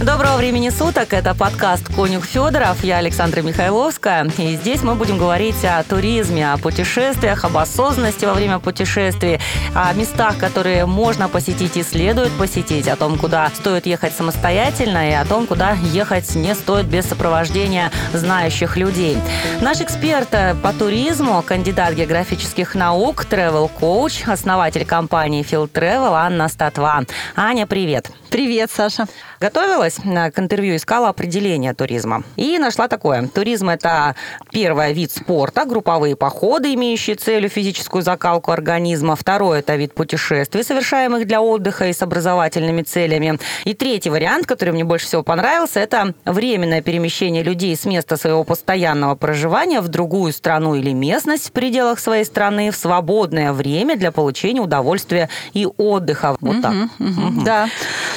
Доброго 0.00 0.38
времени 0.38 0.70
суток. 0.70 1.12
Это 1.12 1.34
подкаст 1.34 1.94
«Конюх 1.94 2.24
Федоров». 2.24 2.82
Я 2.82 2.96
Александра 2.96 3.42
Михайловская. 3.42 4.24
И 4.38 4.56
здесь 4.56 4.82
мы 4.82 4.94
будем 4.94 5.18
говорить 5.18 5.62
о 5.62 5.82
туризме, 5.82 6.50
о 6.50 6.56
путешествиях, 6.56 7.44
об 7.44 7.58
осознанности 7.58 8.24
во 8.24 8.32
время 8.32 8.60
путешествий, 8.60 9.40
о 9.74 9.92
местах, 9.92 10.38
которые 10.38 10.86
можно 10.86 11.28
посетить 11.28 11.76
и 11.76 11.82
следует 11.82 12.32
посетить, 12.38 12.88
о 12.88 12.96
том, 12.96 13.18
куда 13.18 13.50
стоит 13.54 13.84
ехать 13.84 14.14
самостоятельно 14.14 15.10
и 15.10 15.12
о 15.12 15.26
том, 15.26 15.46
куда 15.46 15.72
ехать 15.72 16.34
не 16.34 16.54
стоит 16.54 16.86
без 16.86 17.04
сопровождения 17.04 17.92
знающих 18.14 18.78
людей. 18.78 19.18
Наш 19.60 19.82
эксперт 19.82 20.30
по 20.62 20.72
туризму, 20.72 21.42
кандидат 21.42 21.92
географических 21.92 22.74
наук, 22.74 23.26
travel 23.30 23.70
коуч 23.78 24.22
основатель 24.26 24.86
компании 24.86 25.44
Field 25.44 25.70
Travel 25.72 26.14
Анна 26.14 26.48
Статва. 26.48 27.04
Аня, 27.36 27.66
привет. 27.66 28.10
Привет, 28.30 28.70
Саша. 28.72 29.06
Готовилась 29.40 29.96
к 29.96 30.38
интервью, 30.38 30.76
искала 30.76 31.08
определение 31.08 31.74
туризма. 31.74 32.22
И 32.36 32.58
нашла 32.58 32.86
такое. 32.86 33.26
Туризм– 33.26 33.68
это 33.70 34.14
первый 34.52 34.92
вид 34.92 35.10
спорта, 35.10 35.64
групповые 35.64 36.14
походы, 36.14 36.72
имеющие 36.74 37.16
целью 37.16 37.50
физическую 37.50 38.02
закалку 38.02 38.52
организма. 38.52 39.16
Второй– 39.16 39.58
это 39.60 39.74
вид 39.74 39.94
путешествий, 39.94 40.62
совершаемых 40.62 41.26
для 41.26 41.42
отдыха 41.42 41.88
и 41.88 41.92
с 41.92 42.02
образовательными 42.02 42.82
целями. 42.82 43.40
И 43.64 43.74
третий 43.74 44.10
вариант, 44.10 44.46
который 44.46 44.72
мне 44.72 44.84
больше 44.84 45.06
всего 45.06 45.24
понравился, 45.24 45.80
это 45.80 46.14
временное 46.24 46.82
перемещение 46.82 47.42
людей 47.42 47.74
с 47.74 47.84
места 47.84 48.16
своего 48.16 48.44
постоянного 48.44 49.16
проживания 49.16 49.80
в 49.80 49.88
другую 49.88 50.32
страну 50.32 50.76
или 50.76 50.92
местность 50.92 51.48
в 51.48 51.52
пределах 51.52 51.98
своей 51.98 52.24
страны 52.24 52.70
в 52.70 52.76
свободное 52.76 53.52
время 53.52 53.96
для 53.96 54.12
получения 54.12 54.60
удовольствия 54.60 55.28
и 55.52 55.66
отдыха. 55.66 56.36
Вот 56.40 56.56
угу, 56.56 56.62
так. 56.62 56.74
Угу. 57.00 57.44
Да. 57.44 57.68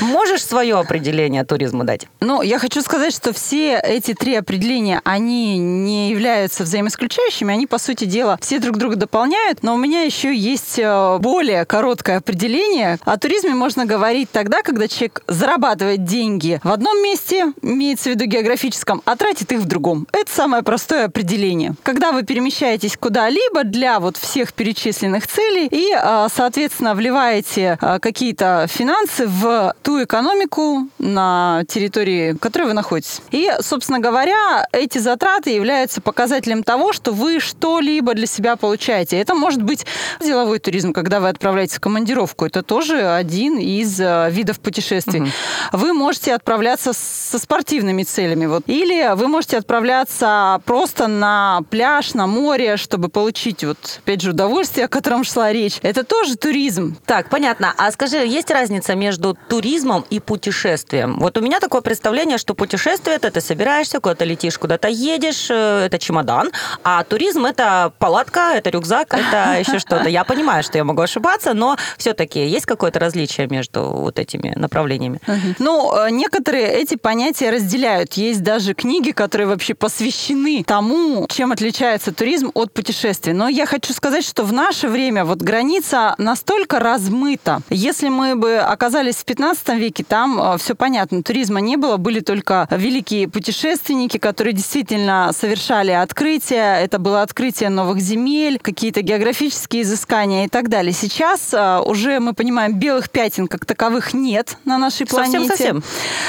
Можешь 0.03 0.43
свое 0.43 0.77
определение 0.77 1.45
туризма 1.45 1.85
дать? 1.85 2.07
Ну, 2.19 2.41
я 2.41 2.59
хочу 2.59 2.81
сказать, 2.81 3.15
что 3.15 3.31
все 3.31 3.79
эти 3.79 4.13
три 4.13 4.35
определения, 4.35 4.99
они 5.05 5.57
не 5.57 6.09
являются 6.09 6.63
взаимоисключающими, 6.63 7.53
они, 7.53 7.67
по 7.67 7.77
сути 7.77 8.03
дела, 8.03 8.37
все 8.41 8.59
друг 8.59 8.75
друга 8.75 8.97
дополняют, 8.97 9.63
но 9.63 9.73
у 9.73 9.77
меня 9.77 10.01
еще 10.01 10.35
есть 10.35 10.77
э, 10.77 11.17
более 11.19 11.63
короткое 11.63 12.17
определение. 12.17 12.97
О 13.05 13.17
туризме 13.17 13.51
можно 13.51 13.85
говорить 13.85 14.29
тогда, 14.29 14.61
когда 14.61 14.89
человек 14.89 15.23
зарабатывает 15.27 16.03
деньги 16.03 16.59
в 16.65 16.71
одном 16.71 17.01
месте, 17.01 17.53
имеется 17.61 18.09
в 18.09 18.13
виду 18.13 18.25
географическом, 18.25 19.01
а 19.05 19.15
тратит 19.15 19.53
их 19.53 19.59
в 19.59 19.67
другом. 19.67 20.05
Это 20.11 20.29
самое 20.29 20.63
простое 20.63 21.05
определение. 21.05 21.75
Когда 21.81 22.11
вы 22.11 22.23
перемещаетесь 22.23 22.97
куда-либо 22.97 23.63
для 23.63 24.01
вот 24.01 24.17
всех 24.17 24.51
перечисленных 24.51 25.27
целей 25.27 25.67
и, 25.71 25.95
э, 25.95 26.27
соответственно, 26.33 26.93
вливаете 26.93 27.77
э, 27.79 27.99
какие-то 27.99 28.67
финансы 28.69 29.27
в 29.27 29.73
ту 29.93 30.03
экономику 30.03 30.87
на 30.97 31.63
территории, 31.67 32.31
в 32.31 32.39
которой 32.39 32.63
вы 32.63 32.73
находитесь. 32.73 33.21
И, 33.29 33.51
собственно 33.59 33.99
говоря, 33.99 34.65
эти 34.71 34.97
затраты 34.97 35.51
являются 35.51 36.01
показателем 36.01 36.63
того, 36.63 36.93
что 36.93 37.11
вы 37.11 37.39
что-либо 37.39 38.15
для 38.15 38.25
себя 38.25 38.55
получаете. 38.55 39.19
Это 39.19 39.35
может 39.35 39.61
быть 39.61 39.85
деловой 40.19 40.57
туризм, 40.57 40.93
когда 40.93 41.19
вы 41.19 41.29
отправляетесь 41.29 41.75
в 41.75 41.79
командировку. 41.79 42.43
Это 42.45 42.63
тоже 42.63 43.07
один 43.07 43.59
из 43.59 43.99
э, 43.99 44.29
видов 44.31 44.59
путешествий. 44.59 45.21
Угу. 45.21 45.29
Вы 45.73 45.93
можете 45.93 46.33
отправляться 46.33 46.91
со 46.93 47.37
спортивными 47.37 48.01
целями. 48.01 48.47
Вот. 48.47 48.63
Или 48.65 49.13
вы 49.15 49.27
можете 49.27 49.57
отправляться 49.57 50.59
просто 50.65 51.05
на 51.05 51.61
пляж, 51.69 52.15
на 52.15 52.25
море, 52.25 52.77
чтобы 52.77 53.09
получить, 53.09 53.63
вот, 53.63 53.77
опять 54.03 54.21
же, 54.21 54.31
удовольствие, 54.31 54.85
о 54.85 54.89
котором 54.89 55.23
шла 55.23 55.53
речь. 55.53 55.77
Это 55.83 56.03
тоже 56.03 56.35
туризм. 56.35 56.97
Так, 57.05 57.29
понятно. 57.29 57.75
А 57.77 57.91
скажи, 57.91 58.17
есть 58.17 58.49
разница 58.49 58.95
между 58.95 59.37
туризмом 59.49 59.72
туризмом 59.73 60.05
и 60.11 60.19
путешествием. 60.19 61.17
Вот 61.19 61.37
у 61.37 61.41
меня 61.41 61.59
такое 61.59 61.81
представление, 61.81 62.37
что 62.37 62.53
путешествие 62.53 63.15
это 63.15 63.31
ты 63.31 63.41
собираешься, 63.41 63.99
куда-то 63.99 64.25
летишь, 64.25 64.59
куда-то 64.59 64.87
едешь, 64.87 65.47
э, 65.49 65.85
это 65.85 65.97
чемодан, 65.97 66.51
а 66.83 67.03
туризм 67.03 67.45
это 67.45 67.91
палатка, 67.97 68.53
это 68.55 68.69
рюкзак, 68.69 69.15
это 69.15 69.59
еще 69.59 69.79
что-то. 69.79 70.09
Я 70.09 70.23
понимаю, 70.25 70.61
что 70.63 70.77
я 70.77 70.83
могу 70.83 71.01
ошибаться, 71.01 71.53
но 71.53 71.77
все-таки 71.97 72.45
есть 72.45 72.67
какое-то 72.67 72.99
различие 72.99 73.47
между 73.47 73.81
вот 73.81 74.19
этими 74.19 74.53
направлениями? 74.55 75.19
Ну, 75.57 75.91
э, 75.97 76.11
некоторые 76.11 76.67
эти 76.67 76.95
понятия 76.95 77.49
разделяют. 77.49 78.13
Есть 78.13 78.43
даже 78.43 78.75
книги, 78.75 79.11
которые 79.11 79.47
вообще 79.47 79.73
посвящены 79.73 80.63
тому, 80.63 81.25
чем 81.29 81.51
отличается 81.51 82.11
туризм 82.11 82.51
от 82.53 82.73
путешествий. 82.73 83.33
Но 83.33 83.49
я 83.49 83.65
хочу 83.65 83.91
сказать, 83.93 84.23
что 84.23 84.43
в 84.43 84.53
наше 84.53 84.87
время 84.87 85.25
вот 85.25 85.41
граница 85.41 86.13
настолько 86.19 86.79
размыта. 86.79 87.61
Если 87.71 88.09
мы 88.09 88.35
бы 88.35 88.57
оказались 88.57 89.15
в 89.15 89.25
15 89.25 89.62
19 89.63 89.79
веке 89.79 90.03
там 90.03 90.39
э, 90.41 90.57
все 90.57 90.75
понятно, 90.75 91.23
туризма 91.23 91.59
не 91.61 91.77
было, 91.77 91.97
были 91.97 92.19
только 92.19 92.67
великие 92.69 93.27
путешественники, 93.27 94.17
которые 94.17 94.53
действительно 94.53 95.31
совершали 95.33 95.91
открытия, 95.91 96.79
это 96.81 96.99
было 96.99 97.21
открытие 97.21 97.69
новых 97.69 97.99
земель, 97.99 98.59
какие-то 98.59 99.01
географические 99.01 99.83
изыскания 99.83 100.45
и 100.45 100.47
так 100.47 100.69
далее. 100.69 100.93
Сейчас 100.93 101.53
э, 101.53 101.79
уже 101.85 102.19
мы 102.19 102.33
понимаем, 102.33 102.73
белых 102.73 103.09
пятен 103.09 103.47
как 103.47 103.65
таковых 103.65 104.13
нет 104.13 104.57
на 104.65 104.77
нашей 104.77 105.07
планете. 105.07 105.39
Совсем-совсем. 105.39 105.83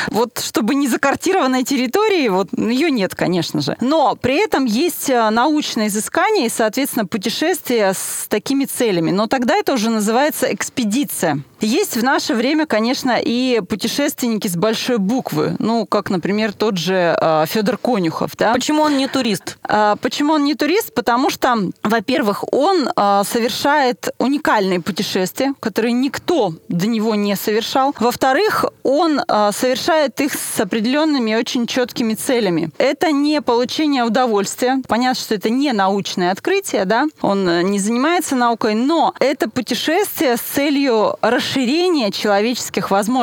Вот 0.08 0.38
чтобы 0.38 0.74
не 0.74 0.88
закартированной 0.88 1.64
территории, 1.64 2.28
вот 2.28 2.48
ее 2.56 2.90
нет, 2.90 3.14
конечно 3.14 3.60
же. 3.60 3.76
Но 3.80 4.16
при 4.16 4.42
этом 4.42 4.64
есть 4.64 5.10
э, 5.10 5.30
научное 5.30 5.88
изыскание 5.88 6.46
и, 6.46 6.50
соответственно, 6.50 7.06
путешествие 7.06 7.92
с 7.94 8.26
такими 8.28 8.64
целями. 8.64 9.10
Но 9.10 9.26
тогда 9.26 9.56
это 9.56 9.72
уже 9.72 9.90
называется 9.90 10.52
экспедиция. 10.52 11.42
Есть 11.60 11.96
в 11.96 12.04
наше 12.04 12.34
время, 12.34 12.66
конечно, 12.66 13.18
и 13.24 13.60
путешественники 13.68 14.48
с 14.48 14.56
большой 14.56 14.98
буквы. 14.98 15.56
Ну, 15.58 15.86
как, 15.86 16.10
например, 16.10 16.52
тот 16.52 16.76
же 16.76 17.16
э, 17.20 17.44
Федор 17.46 17.78
Конюхов. 17.78 18.32
Да? 18.36 18.52
Почему 18.52 18.82
он 18.82 18.96
не 18.96 19.08
турист? 19.08 19.56
Э, 19.66 19.96
почему 20.00 20.34
он 20.34 20.44
не 20.44 20.54
турист? 20.54 20.94
Потому 20.94 21.30
что, 21.30 21.56
во-первых, 21.82 22.44
он 22.52 22.88
э, 22.94 23.22
совершает 23.24 24.10
уникальные 24.18 24.80
путешествия, 24.80 25.54
которые 25.60 25.92
никто 25.92 26.54
до 26.68 26.86
него 26.86 27.14
не 27.14 27.34
совершал. 27.36 27.94
Во-вторых, 27.98 28.66
он 28.82 29.20
э, 29.26 29.50
совершает 29.52 30.20
их 30.20 30.34
с 30.34 30.60
определенными 30.60 31.34
очень 31.34 31.66
четкими 31.66 32.14
целями. 32.14 32.70
Это 32.78 33.10
не 33.10 33.40
получение 33.40 34.04
удовольствия. 34.04 34.82
Понятно, 34.86 35.22
что 35.22 35.34
это 35.34 35.48
не 35.48 35.72
научное 35.72 36.30
открытие, 36.30 36.84
да? 36.84 37.06
Он 37.22 37.48
э, 37.48 37.62
не 37.62 37.78
занимается 37.78 38.36
наукой, 38.36 38.74
но 38.74 39.14
это 39.18 39.48
путешествие 39.48 40.36
с 40.36 40.40
целью 40.40 41.16
расширения 41.22 42.10
человеческих 42.10 42.90
возможностей. 42.90 43.13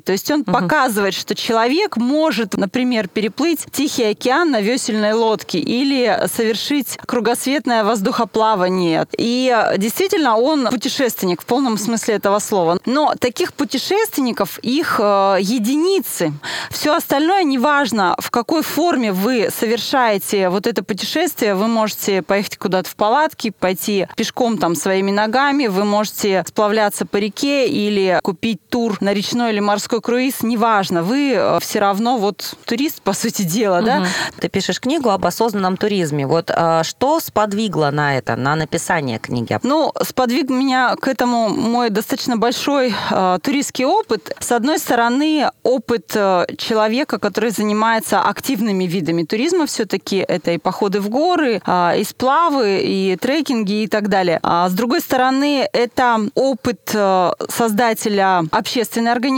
То 0.00 0.12
есть 0.12 0.30
он 0.30 0.40
угу. 0.40 0.52
показывает, 0.52 1.14
что 1.14 1.34
человек 1.34 1.96
может, 1.96 2.54
например, 2.56 3.08
переплыть 3.08 3.66
Тихий 3.70 4.04
океан 4.04 4.50
на 4.50 4.60
весельной 4.60 5.12
лодке 5.12 5.58
или 5.58 6.26
совершить 6.32 6.98
кругосветное 7.06 7.84
воздухоплавание. 7.84 9.06
И 9.16 9.54
действительно, 9.76 10.36
он 10.36 10.68
путешественник 10.68 11.42
в 11.42 11.44
полном 11.44 11.78
смысле 11.78 12.14
этого 12.14 12.38
слова. 12.38 12.78
Но 12.86 13.14
таких 13.18 13.54
путешественников, 13.54 14.58
их 14.58 15.00
э, 15.02 15.38
единицы. 15.40 16.32
Все 16.70 16.94
остальное 16.94 17.44
неважно, 17.44 18.14
в 18.18 18.30
какой 18.30 18.62
форме 18.62 19.12
вы 19.12 19.50
совершаете 19.56 20.48
вот 20.48 20.66
это 20.66 20.82
путешествие. 20.82 21.54
Вы 21.54 21.66
можете 21.68 22.22
поехать 22.22 22.56
куда-то 22.56 22.88
в 22.88 22.96
палатке, 22.96 23.52
пойти 23.52 24.06
пешком 24.16 24.58
там 24.58 24.74
своими 24.74 25.10
ногами, 25.10 25.66
вы 25.66 25.84
можете 25.84 26.44
сплавляться 26.46 27.06
по 27.06 27.16
реке 27.16 27.68
или 27.68 28.20
купить 28.22 28.60
тур 28.68 28.98
на 29.00 29.12
речной 29.40 29.52
или 29.52 29.60
морской 29.60 30.00
круиз, 30.00 30.42
неважно, 30.42 31.02
вы 31.02 31.32
э, 31.34 31.58
все 31.60 31.80
равно 31.80 32.18
вот 32.18 32.54
турист, 32.64 33.02
по 33.02 33.12
сути 33.12 33.42
дела, 33.42 33.78
угу. 33.78 33.86
да? 33.86 34.06
Ты 34.38 34.48
пишешь 34.48 34.80
книгу 34.80 35.10
об 35.10 35.26
осознанном 35.26 35.76
туризме. 35.76 36.26
Вот 36.26 36.50
э, 36.54 36.82
что 36.84 37.20
сподвигло 37.20 37.90
на 37.90 38.18
это, 38.18 38.36
на 38.36 38.56
написание 38.56 39.18
книги? 39.18 39.58
Ну, 39.62 39.92
сподвиг 40.02 40.50
меня 40.50 40.96
к 40.96 41.08
этому 41.08 41.48
мой 41.48 41.90
достаточно 41.90 42.36
большой 42.36 42.94
э, 43.10 43.38
туристский 43.42 43.84
опыт. 43.84 44.36
С 44.40 44.52
одной 44.52 44.78
стороны, 44.78 45.50
опыт 45.62 46.12
э, 46.14 46.46
человека, 46.58 47.18
который 47.18 47.50
занимается 47.50 48.20
активными 48.20 48.84
видами 48.84 49.24
туризма, 49.24 49.66
все-таки 49.66 50.16
это 50.16 50.52
и 50.52 50.58
походы 50.58 51.00
в 51.00 51.08
горы, 51.08 51.60
э, 51.66 52.00
и 52.00 52.04
сплавы, 52.04 52.80
и 52.82 53.16
трекинги 53.16 53.82
и 53.82 53.86
так 53.86 54.08
далее. 54.08 54.38
А 54.42 54.68
с 54.68 54.72
другой 54.72 55.00
стороны, 55.00 55.68
это 55.72 56.18
опыт 56.34 56.90
э, 56.94 57.32
создателя 57.48 58.44
общественной 58.50 59.12
организации 59.12 59.29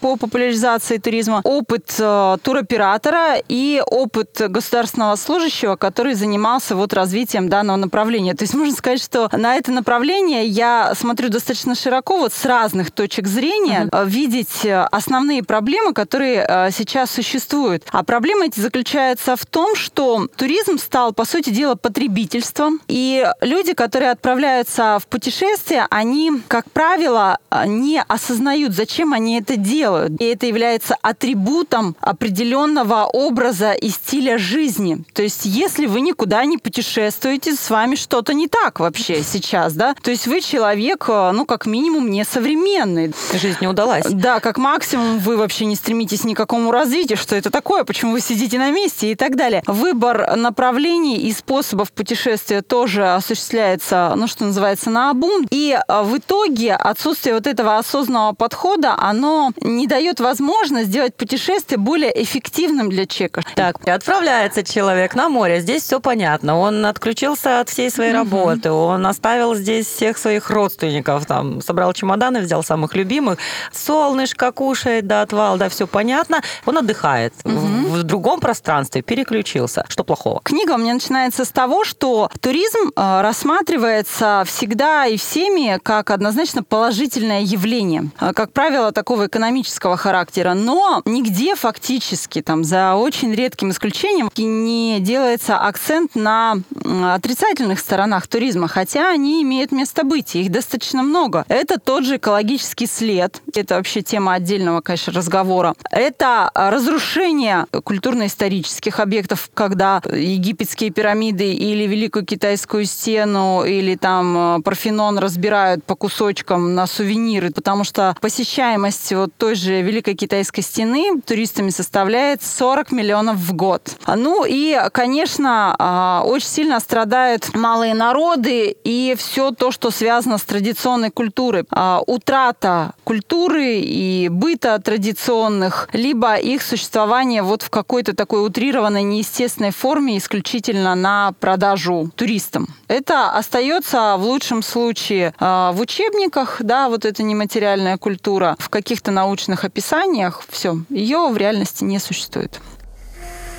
по 0.00 0.16
популяризации 0.16 0.98
туризма, 0.98 1.40
опыт 1.44 1.94
э, 1.98 2.36
туроператора 2.42 3.36
и 3.48 3.82
опыт 3.86 4.40
государственного 4.48 5.16
служащего, 5.16 5.76
который 5.76 6.14
занимался 6.14 6.74
вот 6.74 6.92
развитием 6.92 7.48
данного 7.48 7.76
направления. 7.76 8.34
То 8.34 8.44
есть 8.44 8.54
можно 8.54 8.74
сказать, 8.74 9.02
что 9.02 9.28
на 9.32 9.56
это 9.56 9.72
направление 9.72 10.46
я 10.46 10.92
смотрю 10.98 11.28
достаточно 11.28 11.74
широко, 11.74 12.18
вот 12.18 12.32
с 12.32 12.44
разных 12.44 12.90
точек 12.90 13.26
зрения, 13.26 13.88
uh-huh. 13.90 14.06
видеть 14.06 14.66
основные 14.90 15.42
проблемы, 15.42 15.92
которые 15.92 16.46
э, 16.48 16.70
сейчас 16.70 17.10
существуют. 17.10 17.84
А 17.90 18.02
проблемы 18.02 18.46
эти 18.46 18.60
заключаются 18.60 19.36
в 19.36 19.44
том, 19.46 19.76
что 19.76 20.28
туризм 20.36 20.78
стал, 20.78 21.12
по 21.12 21.24
сути 21.24 21.50
дела, 21.50 21.74
потребительством, 21.74 22.80
и 22.88 23.26
люди, 23.40 23.74
которые 23.74 24.10
отправляются 24.10 24.98
в 25.00 25.06
путешествие, 25.06 25.86
они, 25.90 26.32
как 26.48 26.70
правило, 26.70 27.38
не 27.66 28.02
осознают, 28.06 28.72
зачем 28.72 29.12
они 29.12 29.25
это 29.34 29.56
делают. 29.56 30.20
И 30.20 30.24
это 30.24 30.46
является 30.46 30.96
атрибутом 31.02 31.96
определенного 32.00 33.04
образа 33.04 33.72
и 33.72 33.88
стиля 33.88 34.38
жизни. 34.38 35.04
То 35.12 35.22
есть, 35.22 35.44
если 35.44 35.86
вы 35.86 36.00
никуда 36.00 36.44
не 36.44 36.58
путешествуете, 36.58 37.54
с 37.54 37.70
вами 37.70 37.94
что-то 37.96 38.34
не 38.34 38.48
так 38.48 38.80
вообще 38.80 39.22
сейчас, 39.22 39.74
да? 39.74 39.94
То 40.02 40.10
есть 40.10 40.26
вы 40.26 40.40
человек, 40.40 41.08
ну, 41.08 41.44
как 41.44 41.66
минимум, 41.66 42.10
не 42.10 42.24
современный. 42.24 43.12
Жизнь 43.32 43.58
не 43.60 43.68
удалась. 43.68 44.04
Да, 44.08 44.40
как 44.40 44.58
максимум 44.58 45.18
вы 45.18 45.36
вообще 45.36 45.64
не 45.64 45.76
стремитесь 45.76 46.24
ни 46.24 46.34
к 46.34 46.36
какому 46.36 46.70
развитию, 46.70 47.18
что 47.18 47.34
это 47.34 47.50
такое, 47.50 47.84
почему 47.84 48.12
вы 48.12 48.20
сидите 48.20 48.58
на 48.58 48.70
месте 48.70 49.10
и 49.10 49.14
так 49.14 49.36
далее. 49.36 49.62
Выбор 49.66 50.36
направлений 50.36 51.16
и 51.16 51.32
способов 51.32 51.92
путешествия 51.92 52.62
тоже 52.62 53.14
осуществляется, 53.14 54.12
ну, 54.16 54.26
что 54.26 54.44
называется, 54.44 54.90
на 54.90 55.10
обум. 55.10 55.46
И 55.50 55.76
а, 55.88 56.02
в 56.02 56.16
итоге 56.16 56.74
отсутствие 56.74 57.34
вот 57.34 57.46
этого 57.46 57.78
осознанного 57.78 58.32
подхода, 58.34 58.94
оно 58.96 59.15
не 59.60 59.86
дает 59.86 60.20
возможность 60.20 60.88
сделать 60.88 61.14
путешествие 61.14 61.78
более 61.78 62.22
эффективным 62.22 62.90
для 62.90 63.06
человека. 63.06 63.42
Так, 63.54 63.86
отправляется 63.86 64.62
человек 64.62 65.14
на 65.14 65.28
море, 65.28 65.60
здесь 65.60 65.82
все 65.82 66.00
понятно. 66.00 66.58
Он 66.58 66.84
отключился 66.86 67.60
от 67.60 67.68
всей 67.68 67.90
своей 67.90 68.12
работы, 68.12 68.70
он 68.70 69.06
оставил 69.06 69.54
здесь 69.54 69.86
всех 69.86 70.18
своих 70.18 70.50
родственников, 70.50 71.26
там, 71.26 71.60
собрал 71.60 71.92
чемоданы, 71.92 72.40
взял 72.40 72.62
самых 72.62 72.94
любимых, 72.94 73.38
солнышко 73.72 74.52
кушает 74.52 75.06
до 75.06 75.22
отвала, 75.22 75.56
да, 75.56 75.68
все 75.68 75.86
понятно. 75.86 76.42
Он 76.64 76.78
отдыхает 76.78 77.32
в 77.44 77.95
другом 78.02 78.40
пространстве, 78.40 79.02
переключился. 79.02 79.84
Что 79.88 80.04
плохого? 80.04 80.40
Книга 80.44 80.72
у 80.72 80.78
меня 80.78 80.94
начинается 80.94 81.44
с 81.44 81.48
того, 81.50 81.84
что 81.84 82.30
туризм 82.40 82.90
э, 82.94 83.20
рассматривается 83.20 84.44
всегда 84.46 85.06
и 85.06 85.16
всеми 85.16 85.78
как 85.82 86.10
однозначно 86.10 86.62
положительное 86.62 87.42
явление, 87.42 88.10
э, 88.20 88.32
как 88.34 88.52
правило, 88.52 88.92
такого 88.92 89.26
экономического 89.26 89.96
характера, 89.96 90.54
но 90.54 91.02
нигде 91.04 91.54
фактически, 91.54 92.42
там, 92.42 92.64
за 92.64 92.94
очень 92.94 93.34
редким 93.34 93.70
исключением, 93.70 94.30
не 94.36 94.98
делается 95.00 95.58
акцент 95.58 96.14
на 96.14 96.56
отрицательных 96.84 97.80
сторонах 97.80 98.26
туризма, 98.26 98.68
хотя 98.68 99.10
они 99.10 99.42
имеют 99.42 99.72
место 99.72 100.04
быть, 100.04 100.34
их 100.36 100.50
достаточно 100.50 101.02
много. 101.02 101.44
Это 101.48 101.78
тот 101.78 102.04
же 102.04 102.16
экологический 102.16 102.86
след, 102.86 103.40
это 103.54 103.76
вообще 103.76 104.02
тема 104.02 104.34
отдельного, 104.34 104.80
конечно, 104.80 105.12
разговора. 105.12 105.74
Это 105.90 106.50
разрушение 106.54 107.66
культурно-исторических 107.86 108.98
объектов, 108.98 109.48
когда 109.54 110.02
египетские 110.12 110.90
пирамиды 110.90 111.52
или 111.52 111.86
Великую 111.86 112.26
Китайскую 112.26 112.84
стену 112.84 113.62
или 113.64 113.94
там 113.94 114.56
э, 114.58 114.62
Парфенон 114.62 115.18
разбирают 115.18 115.84
по 115.84 115.94
кусочкам 115.94 116.74
на 116.74 116.88
сувениры, 116.88 117.52
потому 117.52 117.84
что 117.84 118.16
посещаемость 118.20 119.12
вот 119.12 119.30
той 119.36 119.54
же 119.54 119.82
Великой 119.82 120.16
Китайской 120.16 120.62
стены 120.62 121.20
туристами 121.24 121.70
составляет 121.70 122.42
40 122.42 122.90
миллионов 122.90 123.36
в 123.36 123.54
год. 123.54 123.96
Ну 124.06 124.44
и, 124.44 124.76
конечно, 124.92 125.76
а, 125.78 126.22
очень 126.24 126.48
сильно 126.48 126.80
страдают 126.80 127.54
малые 127.54 127.94
народы 127.94 128.76
и 128.82 129.14
все 129.16 129.52
то, 129.52 129.70
что 129.70 129.92
связано 129.92 130.38
с 130.38 130.42
традиционной 130.42 131.10
культурой. 131.10 131.64
А, 131.70 132.02
утрата 132.04 132.94
культуры 133.04 133.76
и 133.76 134.28
быта 134.28 134.76
традиционных, 134.80 135.88
либо 135.92 136.34
их 136.34 136.62
существование 136.62 137.42
вот 137.42 137.62
в 137.62 137.75
какой-то 137.76 138.16
такой 138.16 138.42
утрированной, 138.46 139.02
неестественной 139.02 139.70
форме 139.70 140.16
исключительно 140.16 140.94
на 140.94 141.32
продажу 141.40 142.10
туристам. 142.16 142.68
Это 142.88 143.28
остается 143.32 144.16
в 144.16 144.22
лучшем 144.22 144.62
случае 144.62 145.34
э, 145.38 145.70
в 145.74 145.78
учебниках, 145.78 146.56
да, 146.60 146.88
вот 146.88 147.04
эта 147.04 147.22
нематериальная 147.22 147.98
культура, 147.98 148.56
в 148.58 148.70
каких-то 148.70 149.10
научных 149.10 149.64
описаниях, 149.64 150.42
все, 150.48 150.78
ее 150.88 151.28
в 151.28 151.36
реальности 151.36 151.84
не 151.84 151.98
существует. 151.98 152.62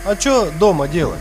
А 0.04 0.16
что 0.16 0.50
дома 0.60 0.88
делать? 0.88 1.20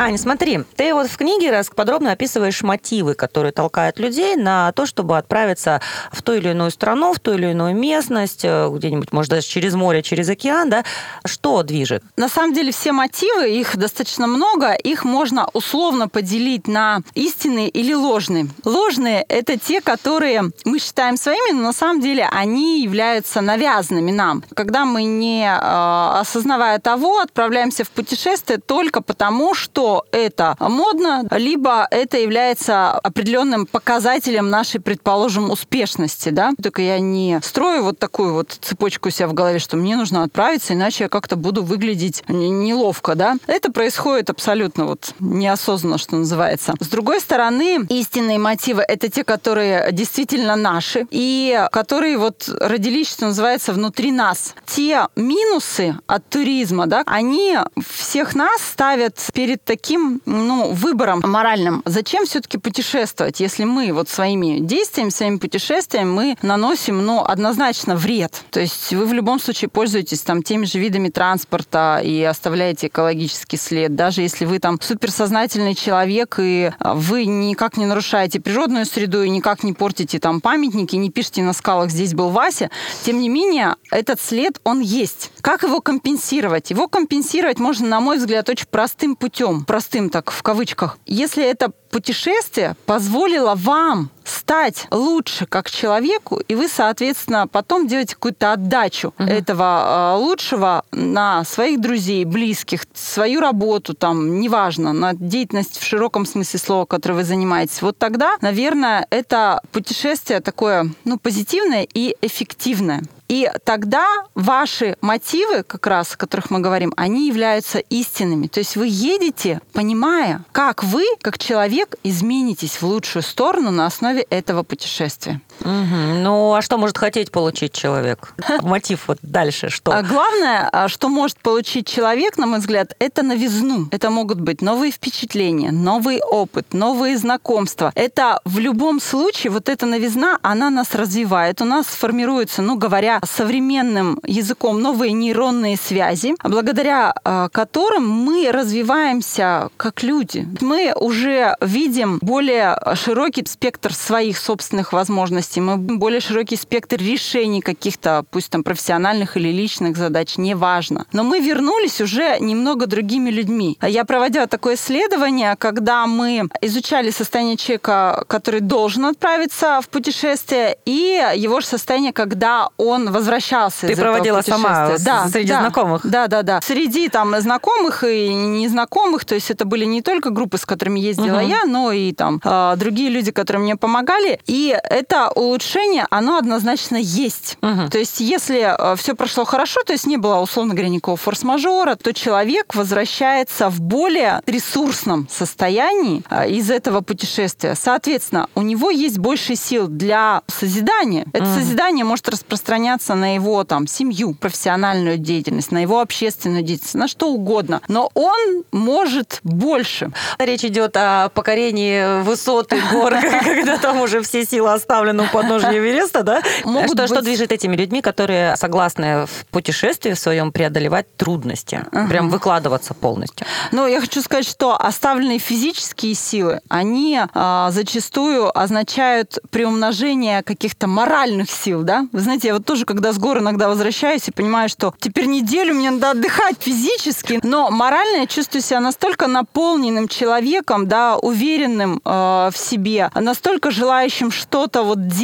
Аня, 0.00 0.16
смотри, 0.16 0.60
ты 0.76 0.94
вот 0.94 1.08
в 1.08 1.18
книге 1.18 1.50
раз 1.50 1.68
подробно 1.68 2.12
описываешь 2.12 2.62
мотивы, 2.62 3.12
которые 3.12 3.52
толкают 3.52 3.98
людей 3.98 4.34
на 4.34 4.72
то, 4.72 4.86
чтобы 4.86 5.18
отправиться 5.18 5.82
в 6.10 6.22
ту 6.22 6.32
или 6.32 6.48
иную 6.48 6.70
страну, 6.70 7.12
в 7.12 7.20
ту 7.20 7.34
или 7.34 7.50
иную 7.50 7.76
местность, 7.76 8.40
э, 8.42 8.70
где-нибудь, 8.72 9.12
может, 9.12 9.30
даже 9.30 9.46
через 9.46 9.74
море, 9.74 10.02
через 10.02 10.30
океан, 10.30 10.70
да? 10.70 10.84
Что 11.26 11.62
движет? 11.62 12.02
На 12.16 12.30
самом 12.30 12.54
деле 12.54 12.72
все 12.72 12.92
мотивы, 12.92 13.50
их 13.50 13.76
достаточно 13.76 14.26
много, 14.26 14.72
их 14.72 15.04
можно 15.04 15.46
условно 15.52 16.08
поделить 16.08 16.66
на 16.66 17.02
истинные 17.12 17.68
или 17.68 17.92
ложные. 17.92 18.48
Ложные– 18.64 19.22
это 19.28 19.58
те, 19.58 19.82
которые 19.82 20.44
мы 20.64 20.78
считаем 20.78 21.18
своими, 21.18 21.52
но 21.52 21.60
на 21.60 21.72
самом 21.74 22.00
деле 22.00 22.26
они 22.32 22.82
являются 22.82 23.42
навязанными 23.42 24.12
нам. 24.12 24.44
Когда 24.54 24.86
мы, 24.86 25.02
не 25.02 25.44
э, 25.44 26.20
осознавая 26.20 26.78
того, 26.78 27.18
отправляемся 27.18 27.84
в 27.84 27.90
путешествие 27.90 28.58
только 28.58 29.02
потому, 29.02 29.52
что 29.52 29.89
это 30.12 30.56
модно, 30.58 31.26
либо 31.30 31.86
это 31.90 32.18
является 32.18 32.92
определенным 32.92 33.66
показателем 33.66 34.48
нашей, 34.50 34.80
предположим, 34.80 35.50
успешности, 35.50 36.30
да. 36.30 36.52
Только 36.62 36.82
я 36.82 37.00
не 37.00 37.40
строю 37.42 37.84
вот 37.84 37.98
такую 37.98 38.34
вот 38.34 38.56
цепочку 38.60 39.08
у 39.08 39.10
себя 39.10 39.28
в 39.28 39.34
голове, 39.34 39.58
что 39.58 39.76
мне 39.76 39.96
нужно 39.96 40.22
отправиться, 40.22 40.74
иначе 40.74 41.04
я 41.04 41.08
как-то 41.08 41.36
буду 41.36 41.62
выглядеть 41.62 42.22
неловко, 42.28 43.14
да. 43.14 43.36
Это 43.46 43.72
происходит 43.72 44.30
абсолютно 44.30 44.86
вот 44.86 45.14
неосознанно, 45.20 45.98
что 45.98 46.16
называется. 46.16 46.74
С 46.80 46.88
другой 46.88 47.20
стороны, 47.20 47.86
истинные 47.88 48.38
мотивы— 48.38 48.82
это 48.88 49.08
те, 49.08 49.24
которые 49.24 49.90
действительно 49.92 50.56
наши 50.56 51.06
и 51.10 51.66
которые 51.72 52.18
вот 52.18 52.48
родились, 52.48 53.10
что 53.10 53.26
называется, 53.26 53.72
внутри 53.72 54.12
нас. 54.12 54.54
Те 54.66 55.06
минусы 55.16 55.96
от 56.06 56.28
туризма, 56.28 56.86
да, 56.86 57.02
они 57.06 57.58
всех 57.88 58.34
нас 58.34 58.60
ставят 58.62 59.18
перед 59.32 59.64
таким 59.64 59.79
таким 59.80 60.20
ну, 60.26 60.72
выбором 60.72 61.22
моральным. 61.24 61.82
Зачем 61.86 62.26
все-таки 62.26 62.58
путешествовать, 62.58 63.40
если 63.40 63.64
мы 63.64 63.92
вот 63.92 64.08
своими 64.08 64.58
действиями, 64.60 65.08
своими 65.08 65.38
путешествиями 65.38 66.10
мы 66.10 66.36
наносим 66.42 67.04
ну, 67.04 67.24
однозначно 67.24 67.96
вред? 67.96 68.42
То 68.50 68.60
есть 68.60 68.92
вы 68.92 69.06
в 69.06 69.12
любом 69.12 69.40
случае 69.40 69.68
пользуетесь 69.70 70.20
там 70.20 70.42
теми 70.42 70.66
же 70.66 70.78
видами 70.78 71.08
транспорта 71.08 72.00
и 72.04 72.22
оставляете 72.22 72.88
экологический 72.88 73.56
след. 73.56 73.94
Даже 73.94 74.20
если 74.20 74.44
вы 74.44 74.58
там 74.58 74.78
суперсознательный 74.80 75.74
человек 75.74 76.36
и 76.38 76.72
вы 76.80 77.24
никак 77.24 77.76
не 77.78 77.86
нарушаете 77.86 78.40
природную 78.40 78.84
среду 78.84 79.22
и 79.22 79.30
никак 79.30 79.62
не 79.64 79.72
портите 79.72 80.18
там 80.18 80.42
памятники, 80.42 80.96
не 80.96 81.10
пишете 81.10 81.42
на 81.42 81.54
скалах 81.54 81.90
«здесь 81.90 82.12
был 82.12 82.28
Вася», 82.28 82.70
тем 83.02 83.18
не 83.18 83.30
менее 83.30 83.76
этот 83.90 84.20
след, 84.20 84.60
он 84.64 84.80
есть. 84.80 85.32
Как 85.40 85.62
его 85.62 85.80
компенсировать? 85.80 86.70
Его 86.70 86.86
компенсировать 86.86 87.58
можно, 87.58 87.88
на 87.88 88.00
мой 88.00 88.18
взгляд, 88.18 88.48
очень 88.48 88.66
простым 88.70 89.16
путем 89.16 89.64
простым 89.70 90.10
так 90.10 90.32
в 90.32 90.42
кавычках. 90.42 90.98
Если 91.06 91.48
это 91.48 91.70
путешествие 91.92 92.74
позволило 92.86 93.54
вам 93.54 94.10
стать 94.24 94.88
лучше 94.90 95.46
как 95.46 95.70
человеку, 95.70 96.40
и 96.48 96.56
вы, 96.56 96.66
соответственно, 96.66 97.46
потом 97.46 97.86
делаете 97.86 98.16
какую-то 98.16 98.52
отдачу 98.52 99.14
угу. 99.16 99.28
этого 99.28 100.16
э, 100.16 100.18
лучшего 100.18 100.82
на 100.90 101.44
своих 101.44 101.80
друзей, 101.80 102.24
близких, 102.24 102.80
свою 102.94 103.40
работу, 103.40 103.94
там, 103.94 104.40
неважно, 104.40 104.92
на 104.92 105.14
деятельность 105.14 105.78
в 105.78 105.84
широком 105.84 106.26
смысле 106.26 106.58
слова, 106.58 106.84
которой 106.84 107.12
вы 107.12 107.24
занимаетесь. 107.24 107.80
Вот 107.80 107.96
тогда, 107.96 108.38
наверное, 108.40 109.06
это 109.10 109.60
путешествие 109.70 110.40
такое, 110.40 110.90
ну, 111.04 111.16
позитивное 111.16 111.86
и 111.94 112.16
эффективное. 112.22 113.02
И 113.30 113.48
тогда 113.62 114.04
ваши 114.34 114.96
мотивы, 115.00 115.62
как 115.62 115.86
раз, 115.86 116.14
о 116.14 116.16
которых 116.16 116.50
мы 116.50 116.58
говорим, 116.58 116.92
они 116.96 117.28
являются 117.28 117.78
истинными. 117.78 118.48
То 118.48 118.58
есть 118.58 118.74
вы 118.74 118.88
едете, 118.88 119.60
понимая, 119.72 120.44
как 120.50 120.82
вы, 120.82 121.04
как 121.22 121.38
человек, 121.38 121.94
изменитесь 122.02 122.82
в 122.82 122.82
лучшую 122.82 123.22
сторону 123.22 123.70
на 123.70 123.86
основе 123.86 124.22
этого 124.30 124.64
путешествия. 124.64 125.40
Мгм. 125.64 126.22
Ну, 126.22 126.54
а 126.54 126.62
что 126.62 126.78
может 126.78 126.98
хотеть 126.98 127.30
получить 127.30 127.72
человек? 127.72 128.34
Мотив 128.62 129.08
вот 129.08 129.18
дальше 129.22 129.68
что? 129.68 129.92
А 129.92 130.02
главное, 130.02 130.68
а, 130.72 130.88
что 130.88 131.08
может 131.08 131.38
получить 131.38 131.86
человек, 131.86 132.38
на 132.38 132.46
мой 132.46 132.60
взгляд, 132.60 132.94
это 132.98 133.22
новизну. 133.22 133.88
Это 133.90 134.10
могут 134.10 134.40
быть 134.40 134.62
новые 134.62 134.92
впечатления, 134.92 135.70
новый 135.70 136.20
опыт, 136.20 136.72
новые 136.72 137.16
знакомства. 137.18 137.92
Это 137.94 138.40
в 138.44 138.58
любом 138.58 139.00
случае, 139.00 139.50
вот 139.50 139.68
эта 139.68 139.86
новизна, 139.86 140.38
она 140.42 140.70
нас 140.70 140.94
развивает. 140.94 141.60
У 141.60 141.64
нас 141.64 141.86
формируются, 141.86 142.62
ну, 142.62 142.76
говоря 142.76 143.20
современным 143.24 144.18
языком, 144.24 144.80
новые 144.80 145.12
нейронные 145.12 145.76
связи, 145.76 146.34
благодаря 146.42 147.12
а, 147.24 147.48
которым 147.48 148.08
мы 148.08 148.50
развиваемся 148.52 149.70
как 149.76 150.02
люди. 150.02 150.46
Мы 150.60 150.92
уже 150.94 151.56
видим 151.60 152.18
более 152.22 152.78
широкий 152.94 153.44
спектр 153.46 153.92
своих 153.92 154.38
собственных 154.38 154.92
возможностей, 154.92 155.49
мы 155.58 155.76
более 155.78 156.20
широкий 156.20 156.56
спектр 156.56 156.96
решений 156.98 157.60
каких-то, 157.60 158.24
пусть 158.30 158.50
там 158.50 158.62
профессиональных 158.62 159.36
или 159.36 159.48
личных 159.48 159.96
задач, 159.96 160.36
неважно. 160.36 161.06
Но 161.12 161.24
мы 161.24 161.40
вернулись 161.40 162.00
уже 162.00 162.38
немного 162.40 162.86
другими 162.86 163.30
людьми. 163.30 163.76
Я 163.82 164.04
проводила 164.04 164.46
такое 164.46 164.74
исследование, 164.76 165.56
когда 165.56 166.06
мы 166.06 166.48
изучали 166.60 167.10
состояние 167.10 167.56
человека, 167.56 168.24
который 168.28 168.60
должен 168.60 169.06
отправиться 169.06 169.80
в 169.82 169.88
путешествие, 169.88 170.76
и 170.84 171.20
его 171.36 171.60
же 171.60 171.66
состояние, 171.66 172.12
когда 172.12 172.68
он 172.76 173.10
возвращался 173.10 173.86
Ты 173.86 173.94
из 173.94 173.98
проводила 173.98 174.42
сама 174.42 174.96
с- 174.98 175.30
среди 175.32 175.52
знакомых? 175.52 176.06
Да, 176.06 176.26
да, 176.28 176.42
да. 176.42 176.60
Среди 176.60 177.08
там 177.08 177.34
знакомых 177.40 178.04
и 178.04 178.28
незнакомых, 178.32 179.24
то 179.24 179.34
есть 179.34 179.50
это 179.50 179.64
были 179.64 179.84
не 179.84 180.02
только 180.02 180.30
группы, 180.30 180.58
с 180.58 180.66
которыми 180.66 181.00
ездила 181.00 181.40
Мгм. 181.40 181.48
я, 181.48 181.64
но 181.64 181.92
и 181.92 182.12
там 182.12 182.40
а, 182.44 182.76
другие 182.76 183.08
люди, 183.08 183.30
которые 183.32 183.62
мне 183.62 183.76
помогали. 183.76 184.38
И 184.46 184.76
это 184.84 185.30
улучшение, 185.40 186.06
оно 186.10 186.36
однозначно 186.38 186.96
есть. 186.96 187.56
Мгм. 187.60 187.90
То 187.90 187.98
есть 187.98 188.20
если 188.20 188.96
все 188.96 189.14
прошло 189.14 189.44
хорошо, 189.44 189.80
то 189.84 189.92
есть 189.92 190.06
не 190.06 190.16
было, 190.16 190.36
условно 190.40 190.74
говоря, 190.74 190.88
никакого 190.90 191.16
форс-мажора, 191.16 191.96
то 191.96 192.12
человек 192.12 192.74
возвращается 192.74 193.68
в 193.70 193.80
более 193.80 194.42
ресурсном 194.46 195.26
состоянии 195.30 196.22
а, 196.28 196.46
из 196.46 196.70
этого 196.70 197.00
путешествия. 197.00 197.74
Соответственно, 197.74 198.48
у 198.54 198.62
него 198.62 198.90
есть 198.90 199.18
больше 199.18 199.56
сил 199.56 199.88
для 199.88 200.42
созидания. 200.46 201.24
Это 201.32 201.44
Мгм. 201.44 201.54
созидание 201.54 202.04
может 202.04 202.28
распространяться 202.28 203.14
на 203.14 203.34
его 203.34 203.64
там 203.64 203.86
семью, 203.86 204.34
профессиональную 204.34 205.16
деятельность, 205.18 205.72
на 205.72 205.78
его 205.78 206.00
общественную 206.00 206.62
деятельность, 206.62 206.94
на 206.94 207.08
что 207.08 207.30
угодно. 207.30 207.80
Но 207.88 208.10
он 208.14 208.64
может 208.72 209.40
больше. 209.42 210.10
Речь 210.38 210.64
идет 210.64 210.96
о 210.96 211.28
покорении 211.30 212.22
высот 212.22 212.72
и 212.72 212.80
гор, 212.92 213.14
когда 213.44 213.78
там 213.78 214.00
уже 214.00 214.20
все 214.22 214.44
силы 214.44 214.72
оставлены 214.72 215.29
подножия 215.32 215.72
Эвереста, 215.72 216.22
да? 216.22 216.42
Могут 216.64 216.92
что, 216.92 217.06
что 217.06 217.14
быть- 217.16 217.24
движет 217.24 217.52
этими 217.52 217.76
людьми, 217.76 218.02
которые 218.02 218.56
согласны 218.56 219.26
в 219.26 219.46
путешествии 219.50 220.12
в 220.12 220.18
своем 220.18 220.52
преодолевать 220.52 221.16
трудности, 221.16 221.84
прям 222.08 222.28
выкладываться 222.30 222.94
полностью? 222.94 223.46
Но 223.72 223.86
я 223.86 224.00
хочу 224.00 224.20
сказать, 224.22 224.46
что 224.46 224.76
оставленные 224.80 225.38
физические 225.38 226.14
силы, 226.14 226.60
они 226.68 227.20
а, 227.34 227.70
зачастую 227.70 228.56
означают 228.58 229.38
приумножение 229.50 230.42
каких-то 230.42 230.86
моральных 230.86 231.50
сил, 231.50 231.82
да? 231.82 232.06
Вы 232.12 232.20
знаете, 232.20 232.48
я 232.48 232.54
вот 232.54 232.64
тоже, 232.64 232.84
когда 232.84 233.12
с 233.12 233.18
гор 233.18 233.38
иногда 233.38 233.68
возвращаюсь 233.68 234.28
и 234.28 234.32
понимаю, 234.32 234.68
что 234.68 234.94
теперь 234.98 235.26
неделю 235.26 235.74
мне 235.74 235.90
надо 235.90 236.10
отдыхать 236.10 236.56
физически, 236.58 237.40
но 237.42 237.70
морально 237.70 238.20
я 238.20 238.26
чувствую 238.26 238.62
себя 238.62 238.80
настолько 238.80 239.26
наполненным 239.26 240.08
человеком, 240.08 240.86
да, 240.88 241.16
уверенным 241.16 242.00
э, 242.04 242.50
в 242.52 242.54
себе, 242.56 243.10
настолько 243.14 243.70
желающим 243.70 244.30
что-то 244.30 244.82
вот 244.82 245.06
делать, 245.06 245.19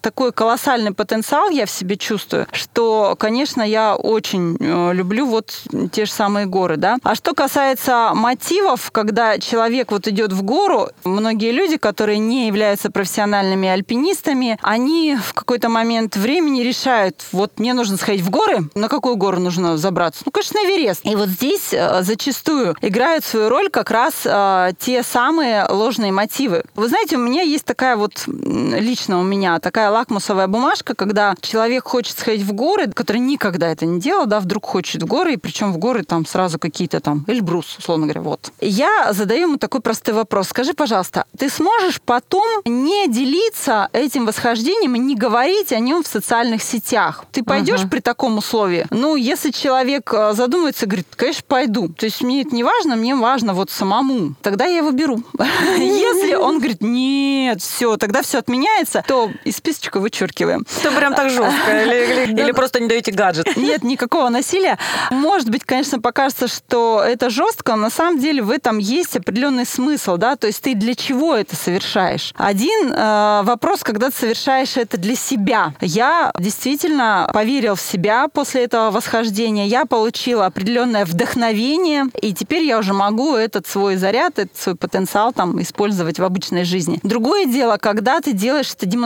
такой 0.00 0.32
колоссальный 0.32 0.92
потенциал 0.92 1.50
я 1.50 1.66
в 1.66 1.70
себе 1.70 1.96
чувствую, 1.96 2.46
что, 2.52 3.16
конечно, 3.18 3.62
я 3.62 3.96
очень 3.96 4.56
э, 4.58 4.92
люблю 4.92 5.26
вот 5.26 5.62
те 5.92 6.04
же 6.04 6.10
самые 6.10 6.46
горы, 6.46 6.76
да. 6.76 6.98
А 7.02 7.14
что 7.14 7.34
касается 7.34 8.10
мотивов, 8.14 8.90
когда 8.90 9.38
человек 9.38 9.90
вот 9.92 10.08
идет 10.08 10.32
в 10.32 10.42
гору, 10.42 10.88
многие 11.04 11.52
люди, 11.52 11.76
которые 11.76 12.18
не 12.18 12.46
являются 12.46 12.90
профессиональными 12.90 13.68
альпинистами, 13.68 14.58
они 14.62 15.16
в 15.16 15.34
какой-то 15.34 15.68
момент 15.68 16.16
времени 16.16 16.62
решают, 16.62 17.24
вот 17.32 17.58
мне 17.58 17.74
нужно 17.74 17.96
сходить 17.96 18.22
в 18.22 18.30
горы, 18.30 18.68
на 18.74 18.88
какую 18.88 19.16
гору 19.16 19.40
нужно 19.40 19.76
забраться? 19.76 20.22
Ну, 20.24 20.32
конечно, 20.32 20.58
Эверест. 20.58 21.00
И 21.04 21.14
вот 21.14 21.28
здесь 21.28 21.72
э, 21.72 22.02
зачастую 22.02 22.76
играют 22.80 23.24
свою 23.24 23.48
роль 23.48 23.70
как 23.70 23.90
раз 23.90 24.14
э, 24.24 24.72
те 24.78 25.02
самые 25.02 25.66
ложные 25.68 26.12
мотивы. 26.12 26.64
Вы 26.74 26.88
знаете, 26.88 27.16
у 27.16 27.20
меня 27.20 27.42
есть 27.42 27.64
такая 27.64 27.96
вот, 27.96 28.24
лично 28.26 29.20
у 29.20 29.22
меня, 29.26 29.58
такая 29.60 29.90
лакмусовая 29.90 30.46
бумажка, 30.46 30.94
когда 30.94 31.34
человек 31.40 31.84
хочет 31.84 32.18
сходить 32.18 32.42
в 32.46 32.52
горы, 32.52 32.86
который 32.88 33.18
никогда 33.18 33.68
это 33.68 33.86
не 33.86 34.00
делал, 34.00 34.26
да, 34.26 34.40
вдруг 34.40 34.64
хочет 34.66 35.02
в 35.02 35.06
горы, 35.06 35.34
и 35.34 35.36
причем 35.36 35.72
в 35.72 35.78
горы 35.78 36.04
там 36.04 36.24
сразу 36.26 36.58
какие-то 36.58 37.00
там, 37.00 37.24
Эльбрус, 37.26 37.76
условно 37.78 38.06
говоря, 38.06 38.22
вот. 38.22 38.52
Я 38.60 39.12
задаю 39.12 39.42
ему 39.42 39.56
такой 39.56 39.80
простой 39.80 40.14
вопрос. 40.14 40.48
Скажи, 40.48 40.72
пожалуйста, 40.74 41.24
ты 41.38 41.48
сможешь 41.50 42.00
потом 42.00 42.46
не 42.64 43.08
делиться 43.08 43.88
этим 43.92 44.26
восхождением 44.26 44.94
и 44.94 44.98
не 44.98 45.14
говорить 45.16 45.72
о 45.72 45.78
нем 45.80 46.02
в 46.02 46.06
социальных 46.06 46.62
сетях? 46.62 47.24
Ты 47.32 47.42
пойдешь 47.42 47.80
Мгм. 47.80 47.90
при 47.90 48.00
таком 48.00 48.38
условии? 48.38 48.86
Ну, 48.90 49.16
если 49.16 49.50
человек 49.50 50.12
э, 50.14 50.32
задумается, 50.34 50.86
говорит, 50.86 51.06
конечно, 51.16 51.42
пойду. 51.46 51.88
То 51.88 52.06
есть 52.06 52.22
мне 52.22 52.42
это 52.42 52.54
не 52.54 52.64
важно, 52.64 52.96
мне 52.96 53.14
важно 53.14 53.54
вот 53.54 53.70
самому. 53.70 54.34
Тогда 54.42 54.66
я 54.66 54.78
его 54.78 54.90
беру. 54.90 55.22
Если 55.78 56.34
он 56.34 56.58
говорит, 56.58 56.82
нет, 56.82 57.60
все, 57.62 57.96
тогда 57.96 58.22
все 58.22 58.38
отменяется, 58.38 59.04
то 59.06 59.15
из 59.44 59.56
списочка 59.56 60.00
вычеркиваем. 60.00 60.64
Это 60.80 60.90
прям 60.92 61.14
так 61.14 61.30
жестко. 61.30 61.82
Или, 61.82 62.24
или- 62.32 62.40
или 62.42 62.52
просто 62.52 62.80
не 62.80 62.88
даете 62.88 63.12
гаджет? 63.12 63.56
Нет 63.56 63.82
никакого 63.82 64.28
насилия. 64.28 64.78
Может 65.10 65.50
быть, 65.50 65.64
конечно, 65.64 66.00
покажется, 66.00 66.48
что 66.48 67.02
это 67.04 67.30
жестко, 67.30 67.72
но 67.76 67.82
на 67.86 67.90
самом 67.90 68.18
деле 68.18 68.42
в 68.42 68.50
этом 68.50 68.78
есть 68.78 69.16
определенный 69.16 69.64
смысл, 69.66 70.16
да, 70.16 70.36
то 70.36 70.46
есть 70.46 70.62
ты 70.62 70.74
для 70.74 70.94
чего 70.94 71.34
это 71.34 71.54
совершаешь? 71.56 72.32
Один 72.36 72.92
э, 72.92 73.40
вопрос, 73.44 73.82
когда 73.82 74.10
ты 74.10 74.16
совершаешь 74.16 74.76
это 74.76 74.96
для 74.98 75.14
себя. 75.14 75.72
Я 75.80 76.32
действительно 76.38 77.28
поверил 77.32 77.74
в 77.76 77.80
себя 77.80 78.28
после 78.28 78.64
этого 78.64 78.90
восхождения, 78.90 79.66
я 79.66 79.84
получила 79.84 80.46
определенное 80.46 81.04
вдохновение, 81.04 82.06
и 82.20 82.32
теперь 82.34 82.64
я 82.64 82.78
уже 82.78 82.92
могу 82.92 83.34
этот 83.36 83.66
свой 83.66 83.96
заряд, 83.96 84.38
этот 84.38 84.56
свой 84.56 84.74
потенциал 84.74 85.32
там 85.32 85.60
использовать 85.62 86.18
в 86.18 86.24
обычной 86.24 86.64
жизни. 86.64 86.98
Другое 87.02 87.46
дело, 87.46 87.76
когда 87.76 88.20
ты 88.20 88.32
делаешь 88.32 88.72
это 88.74 88.86
демонстративно 88.86 89.05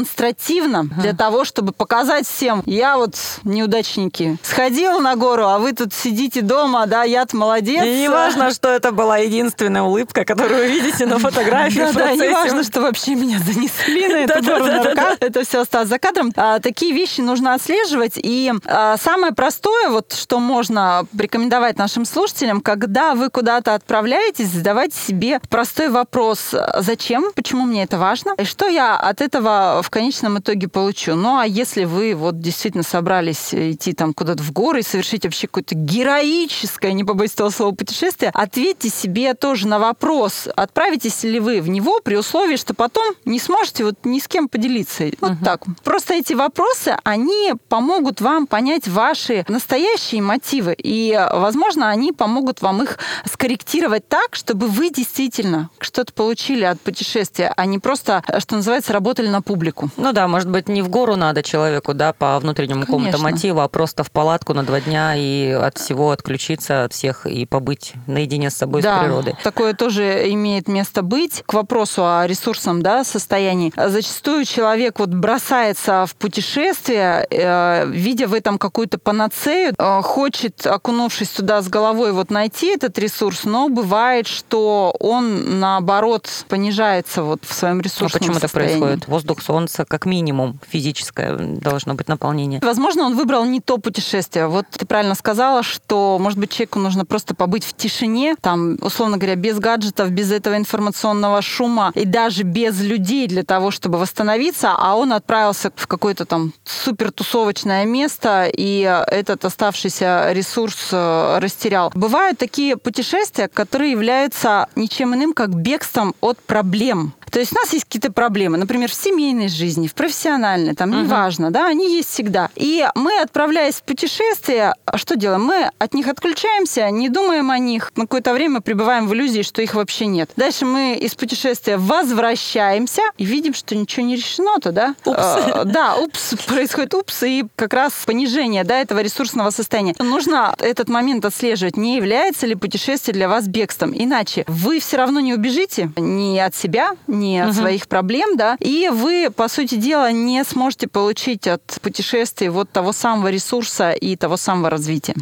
для 0.99 1.12
того, 1.12 1.45
чтобы 1.45 1.73
показать 1.73 2.26
всем, 2.26 2.62
я 2.66 2.97
вот 2.97 3.14
неудачники, 3.45 4.38
сходил 4.42 5.00
на 5.00 5.16
гору, 5.16 5.47
а 5.47 5.59
вы 5.59 5.73
тут 5.73 5.92
сидите 5.92 6.42
дома, 6.42 6.87
да, 6.87 7.04
я-то 7.04 7.37
молодец. 7.37 7.85
И 7.85 8.00
не 8.02 8.09
важно, 8.09 8.50
что 8.52 8.69
это 8.69 8.92
была 8.92 9.19
единственная 9.19 9.83
улыбка, 9.83 10.25
которую 10.25 10.61
вы 10.61 10.69
видите 10.69 11.07
на 11.07 11.19
фотографии 11.19 11.78
Да, 11.78 11.92
да, 11.92 12.14
не 12.14 12.28
важно, 12.28 12.64
что 12.64 12.80
вообще 12.80 13.14
меня 13.14 13.38
занесли 13.38 14.09
на 14.09 14.16
эту 14.19 14.45
гору 14.45 14.64
на 14.66 14.85
руках. 14.85 15.16
Это 15.21 15.45
все 15.45 15.61
осталось 15.61 15.88
за 15.88 15.99
кадром. 15.99 16.33
А, 16.37 16.59
Такие 16.61 16.92
вещи 16.92 17.21
нужно 17.21 17.54
отслеживать. 17.54 18.12
И 18.16 18.52
а, 18.66 18.97
самое 18.97 19.33
простое, 19.33 19.88
вот 19.88 20.12
что 20.12 20.38
можно 20.38 21.07
порекомендовать 21.16 21.78
нашим 21.78 22.04
слушателям, 22.04 22.61
когда 22.61 23.14
вы 23.14 23.30
куда-то 23.30 23.75
отправляетесь, 23.75 24.49
задавайте 24.49 24.97
себе 24.97 25.40
простой 25.49 25.88
вопрос. 25.88 26.54
Зачем? 26.78 27.33
Почему 27.35 27.64
мне 27.64 27.83
это 27.85 27.99
важно? 27.99 28.35
И 28.38 28.45
что 28.45 28.66
я 28.69 28.97
от 28.97 29.21
этого 29.21 29.80
в 29.83 29.89
конечном 29.90 30.38
итоге 30.38 30.68
получу? 30.68 31.14
Ну, 31.14 31.38
а 31.38 31.47
если 31.47 31.85
вы 31.85 32.14
вот 32.14 32.40
действительно 32.40 32.82
собрались 32.82 33.52
идти 33.52 33.92
там 33.92 34.14
куда-то 34.14 34.42
в 34.42 34.52
горы 34.52 34.80
и 34.80 34.82
совершить 34.82 35.25
вообще 35.25 35.47
какое-то 35.47 35.75
героическое, 35.75 36.92
не 36.92 37.04
побоюсь 37.04 37.35
этого 37.35 37.50
слова, 37.50 37.75
путешествие, 37.75 38.30
ответьте 38.35 38.88
себе 38.88 39.35
тоже 39.35 39.66
на 39.66 39.78
вопрос, 39.78 40.49
отправитесь 40.54 41.23
ли 41.25 41.40
вы 41.40 41.61
в 41.61 41.68
него 41.68 42.00
при 42.02 42.16
условии, 42.16 42.56
что 42.56 42.75
потом 42.75 43.14
не 43.25 43.38
сможете 43.38 43.85
вот 43.85 43.97
ни 44.04 44.18
с 44.18 44.28
кем 44.28 44.49
поделиться. 44.49 45.04
Вот 45.20 45.32
так. 45.44 45.64
Просто 45.82 46.14
эти 46.14 46.35
вопросы, 46.35 46.97
они 47.04 47.54
помогут 47.68 48.20
вам 48.20 48.47
понять 48.47 48.88
ваши 48.88 49.44
настоящие 49.49 50.23
мотивы. 50.23 50.75
И, 50.76 51.18
возможно, 51.32 51.88
они 51.88 52.12
помогут 52.12 52.61
вам 52.61 52.82
их 52.82 52.99
скорректировать 53.25 54.06
так, 54.09 54.35
чтобы 54.35 54.66
вы 54.66 54.90
действительно 54.90 55.70
что-то 55.78 56.12
получили 56.12 56.64
от 56.64 56.80
путешествия, 56.80 57.52
а 57.56 57.66
не 57.66 57.78
просто, 57.78 58.23
что 58.38 58.56
называется, 58.56 58.92
работали 58.92 59.28
на 59.28 59.42
публику. 59.42 59.79
Ну 59.96 60.12
да, 60.12 60.28
может 60.28 60.49
быть, 60.49 60.68
не 60.68 60.82
в 60.82 60.88
гору 60.88 61.16
надо 61.16 61.42
человеку, 61.42 61.94
да, 61.94 62.12
по 62.12 62.38
внутреннему 62.38 62.82
какому-то 62.82 63.18
мотиву, 63.18 63.60
а 63.60 63.68
просто 63.68 64.04
в 64.04 64.10
палатку 64.10 64.54
на 64.54 64.62
два 64.64 64.80
дня 64.80 65.14
и 65.16 65.50
от 65.50 65.78
всего 65.78 66.10
отключиться, 66.10 66.84
от 66.84 66.92
всех 66.92 67.26
и 67.26 67.46
побыть 67.46 67.94
наедине 68.06 68.50
с 68.50 68.54
собой, 68.54 68.82
с 68.82 68.84
природой. 68.84 69.37
Такое 69.42 69.75
тоже 69.75 70.30
имеет 70.32 70.68
место 70.68 71.02
быть. 71.02 71.42
К 71.46 71.54
вопросу 71.54 72.02
о 72.04 72.26
ресурсном 72.26 72.82
да, 72.82 73.04
состоянии. 73.04 73.72
Зачастую 73.76 74.44
человек 74.44 74.99
вот 74.99 75.10
бросается 75.10 76.06
в 76.06 76.14
путешествие, 76.16 77.26
э, 77.30 77.87
видя 77.88 78.26
в 78.26 78.34
этом 78.34 78.58
какую-то 78.58 78.99
панацею, 78.99 79.75
э, 79.78 80.00
хочет, 80.02 80.66
окунувшись 80.66 81.28
туда 81.30 81.62
с 81.62 81.68
головой, 81.68 82.12
вот 82.12 82.30
найти 82.30 82.68
этот 82.68 82.99
ресурс, 82.99 83.44
но 83.44 83.68
бывает, 83.68 84.26
что 84.26 84.94
он, 85.00 85.60
наоборот, 85.60 86.28
понижается 86.49 87.22
вот 87.22 87.40
в 87.44 87.52
своем 87.52 87.80
А 87.80 87.82
ресурсном 87.82 88.20
почему 88.20 88.38
состоянии. 88.38 88.78
происходит? 88.78 89.08
Воздух, 89.08 89.42
солнце, 89.42 89.69
солнце, 89.70 89.84
как 89.84 90.06
минимум 90.06 90.58
физическое 90.68 91.36
должно 91.36 91.94
быть 91.94 92.08
наполнение. 92.08 92.60
Возможно, 92.62 93.04
он 93.04 93.16
выбрал 93.16 93.44
не 93.44 93.60
то 93.60 93.78
путешествие. 93.78 94.48
Вот 94.48 94.66
ты 94.70 94.86
правильно 94.86 95.14
сказала, 95.14 95.62
что, 95.62 96.18
может 96.20 96.38
быть, 96.38 96.50
человеку 96.50 96.78
нужно 96.78 97.04
просто 97.04 97.34
побыть 97.34 97.64
в 97.64 97.72
тишине, 97.72 98.34
там, 98.40 98.76
условно 98.80 99.16
говоря, 99.16 99.36
без 99.36 99.58
гаджетов, 99.58 100.10
без 100.10 100.32
этого 100.32 100.56
информационного 100.56 101.42
шума 101.42 101.92
и 101.94 102.04
даже 102.04 102.42
без 102.42 102.80
людей 102.80 103.26
для 103.28 103.42
того, 103.42 103.70
чтобы 103.70 103.98
восстановиться, 103.98 104.74
а 104.76 104.96
он 104.96 105.12
отправился 105.12 105.70
в 105.74 105.86
какое-то 105.86 106.24
там 106.24 106.52
супер 106.64 107.12
тусовочное 107.12 107.84
место 107.86 108.50
и 108.52 108.80
этот 109.06 109.44
оставшийся 109.44 110.32
ресурс 110.32 110.88
э, 110.92 111.38
растерял. 111.40 111.92
Бывают 111.94 112.38
такие 112.38 112.76
путешествия, 112.76 113.48
которые 113.48 113.92
являются 113.92 114.66
ничем 114.76 115.14
иным, 115.14 115.32
как 115.32 115.50
бегством 115.50 116.14
от 116.20 116.38
проблем. 116.38 117.12
То 117.30 117.38
есть 117.38 117.52
у 117.52 117.56
нас 117.56 117.72
есть 117.72 117.84
какие-то 117.84 118.12
проблемы, 118.12 118.58
например, 118.58 118.90
в 118.90 118.94
семейной 118.94 119.49
жизни, 119.49 119.87
в 119.87 119.94
профессиональной, 119.94 120.75
там, 120.75 120.92
uh-huh. 120.92 121.04
неважно, 121.04 121.50
да, 121.50 121.66
они 121.66 121.94
есть 121.94 122.10
всегда. 122.10 122.50
И 122.56 122.87
мы, 122.94 123.20
отправляясь 123.20 123.76
в 123.76 123.82
путешествие, 123.82 124.75
что 124.96 125.16
делаем? 125.16 125.44
Мы 125.44 125.70
от 125.78 125.94
них 125.94 126.08
отключаемся, 126.08 126.90
не 126.90 127.08
думаем 127.08 127.50
о 127.50 127.58
них, 127.58 127.92
на 127.96 128.02
какое-то 128.02 128.32
время 128.32 128.60
пребываем 128.60 129.06
в 129.06 129.14
иллюзии, 129.14 129.42
что 129.42 129.62
их 129.62 129.75
вообще 129.75 130.06
нет. 130.06 130.30
Дальше 130.37 130.66
мы 130.66 130.94
из 130.94 131.14
путешествия 131.14 131.76
возвращаемся 131.76 133.02
и 133.16 133.25
видим, 133.25 133.54
что 133.54 133.75
ничего 133.75 134.04
не 134.06 134.16
решено-то, 134.16 134.72
да? 134.72 134.94
Упс. 135.04 135.18
А, 135.20 135.64
да, 135.64 135.96
упс, 135.96 136.34
происходит 136.46 136.94
упс, 136.94 137.22
и 137.22 137.44
как 137.56 137.75
раз 137.75 137.92
понижение, 138.06 138.64
да, 138.64 138.80
этого 138.80 139.00
ресурсного 139.00 139.50
состояния. 139.50 139.94
Нужно 139.99 140.54
этот 140.58 140.88
момент 140.88 141.25
отслеживать, 141.25 141.76
не 141.76 141.96
является 141.96 142.46
ли 142.46 142.54
путешествие 142.54 143.14
для 143.14 143.28
вас 143.28 143.46
бегством. 143.46 143.92
Иначе 143.94 144.44
вы 144.49 144.80
все 144.80 144.96
равно 144.96 145.20
не 145.20 145.34
убежите 145.34 145.90
ни 145.96 146.38
от 146.38 146.54
себя, 146.54 146.92
ни 147.06 147.19
от 147.28 147.50
угу. 147.50 147.58
своих 147.58 147.88
проблем, 147.88 148.36
да, 148.36 148.56
и 148.60 148.88
вы, 148.88 149.30
по 149.34 149.48
сути 149.48 149.74
дела, 149.74 150.12
не 150.12 150.44
сможете 150.44 150.88
получить 150.88 151.46
от 151.46 151.62
путешествий 151.82 152.48
вот 152.48 152.70
того 152.70 152.92
самого 152.92 153.28
ресурса 153.28 153.92
и 153.92 154.16
того 154.16 154.36
самого 154.36 154.70
развития. 154.70 155.14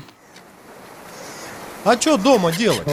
А 1.84 1.98
что 2.00 2.16
дома 2.16 2.52
делать? 2.52 2.86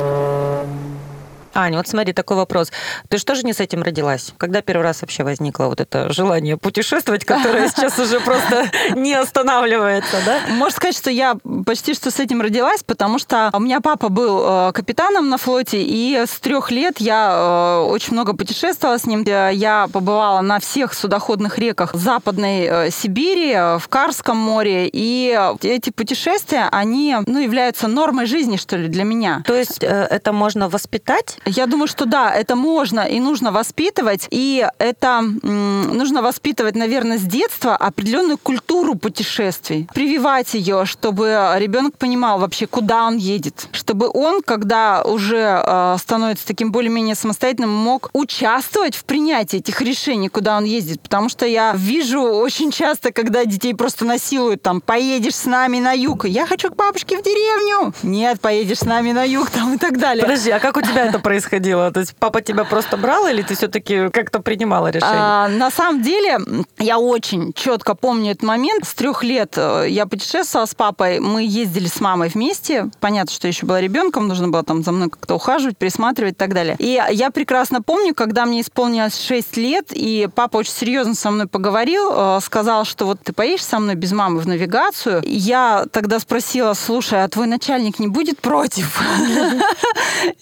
Аня, 1.55 1.77
вот 1.77 1.87
смотри, 1.87 2.11
такой 2.11 2.35
вопрос. 2.35 2.69
Ты 3.07 3.17
что 3.17 3.33
же 3.33 3.43
не 3.43 3.53
с 3.53 3.61
этим 3.61 3.81
родилась? 3.81 4.33
Когда 4.37 4.61
первый 4.61 4.83
раз 4.83 5.01
вообще 5.01 5.23
возникло 5.23 5.65
вот 5.67 5.79
это 5.79 6.11
желание 6.11 6.57
путешествовать, 6.57 7.23
которое 7.23 7.69
сейчас 7.69 7.97
уже 7.97 8.19
просто 8.19 8.69
не 8.95 9.13
останавливается, 9.13 10.17
да? 10.25 10.39
Можно 10.49 10.75
сказать, 10.75 10.97
что 10.97 11.09
я 11.09 11.37
почти 11.65 11.93
что 11.93 12.11
с 12.11 12.19
этим 12.19 12.41
родилась, 12.41 12.83
потому 12.83 13.19
что 13.19 13.49
у 13.53 13.59
меня 13.59 13.79
папа 13.79 14.09
был 14.09 14.43
э, 14.43 14.71
капитаном 14.73 15.29
на 15.29 15.37
флоте, 15.37 15.81
и 15.81 16.25
с 16.27 16.41
трех 16.41 16.71
лет 16.71 16.95
я 16.99 17.31
э, 17.33 17.85
очень 17.85 18.11
много 18.11 18.33
путешествовала 18.33 18.97
с 18.97 19.05
ним. 19.05 19.23
Я 19.23 19.87
побывала 19.93 20.41
на 20.41 20.59
всех 20.59 20.93
судоходных 20.93 21.57
реках 21.57 21.93
Западной 21.93 22.65
э, 22.65 22.91
Сибири, 22.91 23.53
в 23.79 23.87
Карском 23.87 24.35
море, 24.35 24.89
и 24.91 25.39
эти 25.61 25.89
путешествия, 25.89 26.67
они 26.71 27.15
ну, 27.25 27.39
являются 27.39 27.87
нормой 27.87 28.25
жизни, 28.25 28.57
что 28.57 28.75
ли, 28.75 28.89
для 28.89 29.05
меня. 29.05 29.41
То 29.47 29.55
есть 29.55 29.79
это 29.81 30.33
можно 30.33 30.67
воспитать? 30.67 31.37
Я 31.45 31.67
думаю, 31.67 31.87
что 31.87 32.05
да, 32.05 32.33
это 32.33 32.55
можно 32.55 33.01
и 33.01 33.19
нужно 33.19 33.51
воспитывать. 33.51 34.27
И 34.31 34.67
это 34.79 35.21
нужно 35.21 36.21
воспитывать, 36.21 36.75
наверное, 36.75 37.17
с 37.17 37.21
детства 37.21 37.75
определенную 37.75 38.37
культуру 38.37 38.95
путешествий. 38.95 39.87
Прививать 39.93 40.53
ее, 40.55 40.85
чтобы 40.85 41.53
ребенок 41.57 41.97
понимал 41.97 42.39
вообще, 42.39 42.65
куда 42.65 43.05
он 43.05 43.17
едет. 43.17 43.67
Чтобы 43.71 44.09
он, 44.11 44.41
когда 44.41 45.03
уже 45.03 45.61
э, 45.63 45.97
становится 45.99 46.47
таким 46.47 46.71
более-менее 46.71 47.15
самостоятельным, 47.15 47.71
мог 47.71 48.09
участвовать 48.13 48.95
в 48.95 49.05
принятии 49.05 49.59
этих 49.59 49.81
решений, 49.81 50.29
куда 50.29 50.57
он 50.57 50.63
ездит. 50.63 51.01
Потому 51.01 51.29
что 51.29 51.45
я 51.45 51.73
вижу 51.75 52.21
очень 52.21 52.71
часто, 52.71 53.11
когда 53.11 53.45
детей 53.45 53.75
просто 53.75 54.05
насилуют, 54.05 54.63
там, 54.63 54.81
поедешь 54.81 55.35
с 55.35 55.45
нами 55.45 55.79
на 55.79 55.91
юг. 55.91 56.25
Я 56.25 56.47
хочу 56.47 56.71
к 56.71 56.75
бабушке 56.75 57.17
в 57.17 57.23
деревню. 57.23 57.93
Нет, 58.01 58.41
поедешь 58.41 58.79
с 58.79 58.85
нами 58.85 59.11
на 59.11 59.23
юг, 59.23 59.51
там 59.51 59.75
и 59.75 59.77
так 59.77 59.99
далее. 59.99 60.23
Подожди, 60.23 60.49
а 60.49 60.59
как 60.59 60.77
у 60.77 60.81
тебя 60.81 61.05
это 61.05 61.19
происходит? 61.19 61.34
Происходило? 61.35 61.91
То 61.91 61.99
есть 61.99 62.15
папа 62.17 62.41
тебя 62.41 62.63
просто 62.63 62.95
брал 62.95 63.27
или 63.27 63.41
ты 63.41 63.55
все-таки 63.55 64.09
как-то 64.09 64.39
принимала 64.39 64.87
решение? 64.87 65.17
А, 65.19 65.47
на 65.49 65.69
самом 65.69 66.01
деле, 66.01 66.39
я 66.79 66.97
очень 66.97 67.51
четко 67.53 67.93
помню 67.93 68.31
этот 68.31 68.43
момент. 68.43 68.85
С 68.85 68.93
трех 68.93 69.23
лет 69.23 69.53
э, 69.57 69.87
я 69.89 70.05
путешествовала 70.05 70.65
с 70.65 70.73
папой, 70.73 71.19
мы 71.19 71.43
ездили 71.43 71.87
с 71.87 71.99
мамой 71.99 72.29
вместе. 72.29 72.89
Понятно, 73.01 73.33
что 73.33 73.47
я 73.47 73.49
еще 73.49 73.65
была 73.65 73.81
ребенком, 73.81 74.27
нужно 74.27 74.47
было 74.47 74.63
там 74.63 74.81
за 74.81 74.93
мной 74.93 75.09
как-то 75.09 75.35
ухаживать, 75.35 75.77
присматривать 75.77 76.33
и 76.33 76.37
так 76.37 76.53
далее. 76.53 76.77
И 76.79 77.01
я 77.11 77.31
прекрасно 77.31 77.81
помню, 77.81 78.15
когда 78.15 78.45
мне 78.45 78.61
исполнилось 78.61 79.19
6 79.19 79.57
лет, 79.57 79.87
и 79.91 80.29
папа 80.33 80.57
очень 80.57 80.71
серьезно 80.71 81.15
со 81.15 81.31
мной 81.31 81.47
поговорил, 81.47 82.11
э, 82.13 82.39
сказал, 82.41 82.85
что 82.85 83.05
вот 83.05 83.19
ты 83.21 83.33
поедешь 83.33 83.65
со 83.65 83.79
мной 83.79 83.95
без 83.95 84.13
мамы 84.13 84.39
в 84.39 84.47
навигацию. 84.47 85.21
Я 85.25 85.85
тогда 85.91 86.19
спросила, 86.19 86.73
слушай, 86.73 87.21
а 87.21 87.27
твой 87.27 87.47
начальник 87.47 87.99
не 87.99 88.07
будет 88.07 88.39
против? 88.39 89.01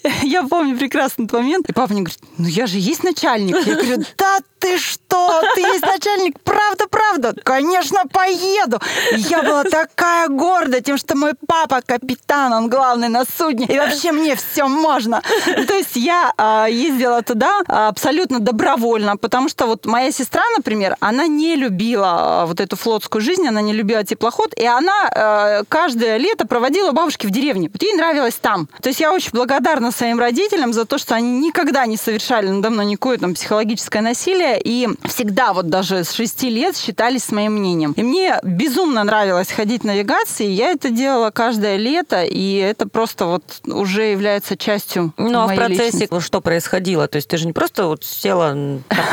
Я 0.22 0.44
помню 0.44 0.76
прекрасный 0.84 1.26
момент. 1.32 1.68
И 1.68 1.72
папа 1.72 1.92
мне 1.92 2.02
говорит, 2.02 2.20
ну 2.36 2.46
я 2.46 2.66
же 2.66 2.78
есть 2.78 3.04
начальник. 3.04 3.56
Я 3.66 3.74
говорю, 3.74 4.04
да 4.18 4.38
ты 4.58 4.78
что? 4.78 5.42
Ты 5.54 5.60
есть 5.60 5.86
начальник? 5.86 6.40
Правда, 6.42 6.86
правда? 6.88 7.34
Конечно, 7.42 8.02
поеду. 8.10 8.80
И 9.12 9.20
я 9.20 9.42
была 9.42 9.64
такая 9.64 10.28
горда 10.28 10.80
тем, 10.80 10.96
что 10.96 11.16
мой 11.16 11.32
папа 11.46 11.80
капитан, 11.84 12.52
он 12.52 12.68
главный 12.68 13.08
на 13.08 13.24
судне. 13.24 13.66
И 13.66 13.78
вообще 13.78 14.12
мне 14.12 14.36
все 14.36 14.68
можно. 14.68 15.22
То 15.44 15.74
есть 15.74 15.96
я 15.96 16.32
э, 16.36 16.66
ездила 16.70 17.22
туда 17.22 17.60
абсолютно 17.66 18.40
добровольно, 18.40 19.16
потому 19.16 19.48
что 19.48 19.66
вот 19.66 19.86
моя 19.86 20.10
сестра, 20.10 20.42
например, 20.56 20.96
она 21.00 21.26
не 21.26 21.56
любила 21.56 22.42
а, 22.42 22.46
вот 22.46 22.60
эту 22.60 22.76
флотскую 22.76 23.22
жизнь, 23.22 23.46
она 23.46 23.60
не 23.60 23.72
любила 23.72 24.04
теплоход, 24.04 24.54
и 24.56 24.66
она 24.66 25.10
э, 25.14 25.64
каждое 25.68 26.16
лето 26.18 26.46
проводила 26.46 26.92
бабушки 26.92 27.26
в 27.26 27.30
деревне. 27.30 27.70
Вот 27.72 27.82
ей 27.82 27.94
нравилось 27.94 28.36
там. 28.40 28.68
То 28.82 28.88
есть 28.88 29.00
я 29.00 29.12
очень 29.12 29.30
благодарна 29.32 29.90
своим 29.90 30.18
родителям 30.18 30.72
за 30.74 30.84
то, 30.84 30.98
что 30.98 31.14
они 31.14 31.40
никогда 31.40 31.86
не 31.86 31.96
совершали 31.96 32.48
надо 32.48 32.70
мной 32.70 32.86
никакое 32.86 33.18
там 33.18 33.34
психологическое 33.34 34.00
насилие 34.00 34.60
и 34.62 34.88
всегда 35.04 35.52
вот 35.52 35.68
даже 35.68 36.04
с 36.04 36.12
шести 36.12 36.50
лет 36.50 36.76
считались 36.76 37.24
с 37.24 37.32
моим 37.32 37.54
мнением. 37.54 37.92
И 37.92 38.02
мне 38.02 38.38
безумно 38.42 39.04
нравилось 39.04 39.50
ходить 39.50 39.82
в 39.82 39.86
навигации, 39.86 40.46
я 40.46 40.70
это 40.70 40.90
делала 40.90 41.30
каждое 41.30 41.76
лето, 41.76 42.24
и 42.24 42.56
это 42.56 42.88
просто 42.88 43.26
вот 43.26 43.42
уже 43.66 44.04
является 44.04 44.56
частью 44.56 45.12
Ну 45.16 45.40
а 45.40 45.46
в 45.46 45.54
процессе 45.54 46.00
личности. 46.00 46.20
что 46.20 46.40
происходило? 46.40 47.08
То 47.08 47.16
есть 47.16 47.28
ты 47.28 47.36
же 47.36 47.46
не 47.46 47.52
просто 47.52 47.86
вот 47.86 48.04
села 48.04 48.56